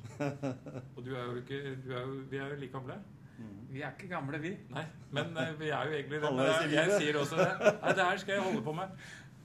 [0.96, 2.96] Og du er jo ikke du er jo, Vi er jo like gamle.
[3.38, 3.58] Mm.
[3.70, 4.52] Vi er ikke gamle, vi.
[4.70, 6.30] Nei, men eh, vi er jo egentlig det.
[6.32, 7.50] Men jeg, jeg sier også det.
[7.82, 8.96] Nei, det her skal jeg holde på med.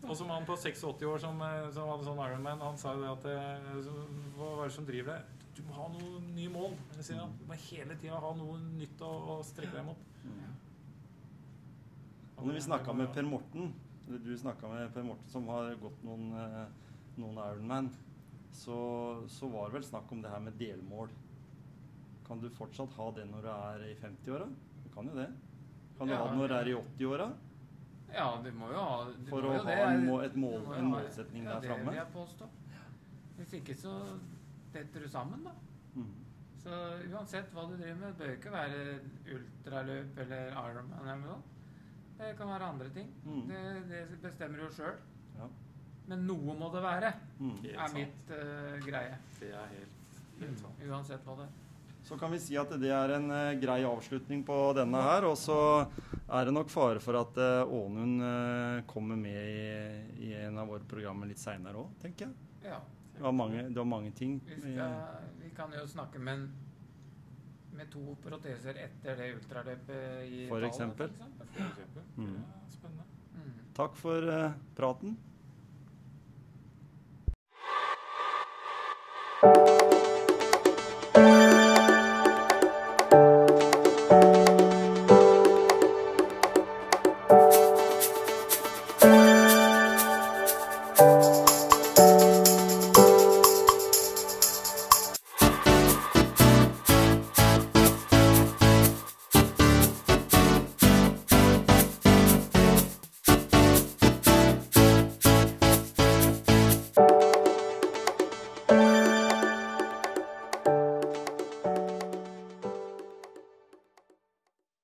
[0.08, 3.04] Og som han på 86 år som, eh, som hadde sånn Ironman, han sa jo
[3.04, 3.98] det at eh,
[4.38, 5.34] Hva er det som driver deg?
[5.58, 6.76] Du må ha noen nye mål.
[7.00, 7.34] Jeg sier han.
[7.40, 10.06] Du må hele tida ha noe nytt å, å strekke deg mot.
[12.38, 13.72] Og når vi snakka med Per Morten,
[14.08, 16.68] eller du snakka med Per Morten som har gått noen, eh,
[17.18, 17.90] noen Ironman,
[18.54, 18.78] så,
[19.30, 21.10] så var det vel snakk om det her med delmål.
[22.28, 24.48] Kan du fortsatt ha det når du er i 50-åra?
[24.84, 25.28] Du kan jo det.
[25.98, 26.20] Kan du Ja.
[26.22, 27.28] ha det når du er i 80-åra?
[28.14, 29.88] Ja, du må jo ha du For må å jo ha det.
[29.88, 31.84] en må- et mål- må en målsetning ja, der framme.
[31.86, 32.48] Det vil jeg påstå.
[33.38, 33.94] Hvis ikke så
[34.74, 35.52] detter du sammen, da.
[35.96, 36.14] Mm.
[36.58, 36.70] Så
[37.12, 39.00] uansett hva du driver med, det bør ikke være
[39.36, 41.42] ultraløp eller Ironman eller noe.
[42.18, 43.08] Det kan være andre ting.
[43.26, 43.44] Mm.
[43.48, 43.62] Det,
[43.92, 44.98] det bestemmer du jo sjøl.
[45.38, 45.48] Ja.
[46.08, 47.58] Men noe må det være, Mm.
[47.70, 49.18] Er mitt uh, greie.
[49.40, 50.80] Det er helt, helt sant.
[50.88, 51.56] Uansett hva det er.
[52.08, 55.28] Så kan vi si at det er en uh, grei avslutning på denne her.
[55.30, 60.34] Og så er det nok fare for at uh, Ånund uh, kommer med i, i
[60.48, 62.72] en av våre programmer litt seinere òg, tenker jeg.
[62.72, 62.80] Ja.
[63.18, 64.40] Det var mange, det var mange ting.
[64.48, 64.98] Vi, skal,
[65.44, 66.67] vi kan jo snakke med, en-
[67.78, 71.14] med to proteser etter det ultraløpet i For Italia, for eksempel.
[71.18, 72.04] For eksempel.
[72.16, 72.36] Mm.
[72.42, 73.08] Er spennende.
[73.38, 73.58] Mm.
[73.78, 75.18] Takk for uh, praten.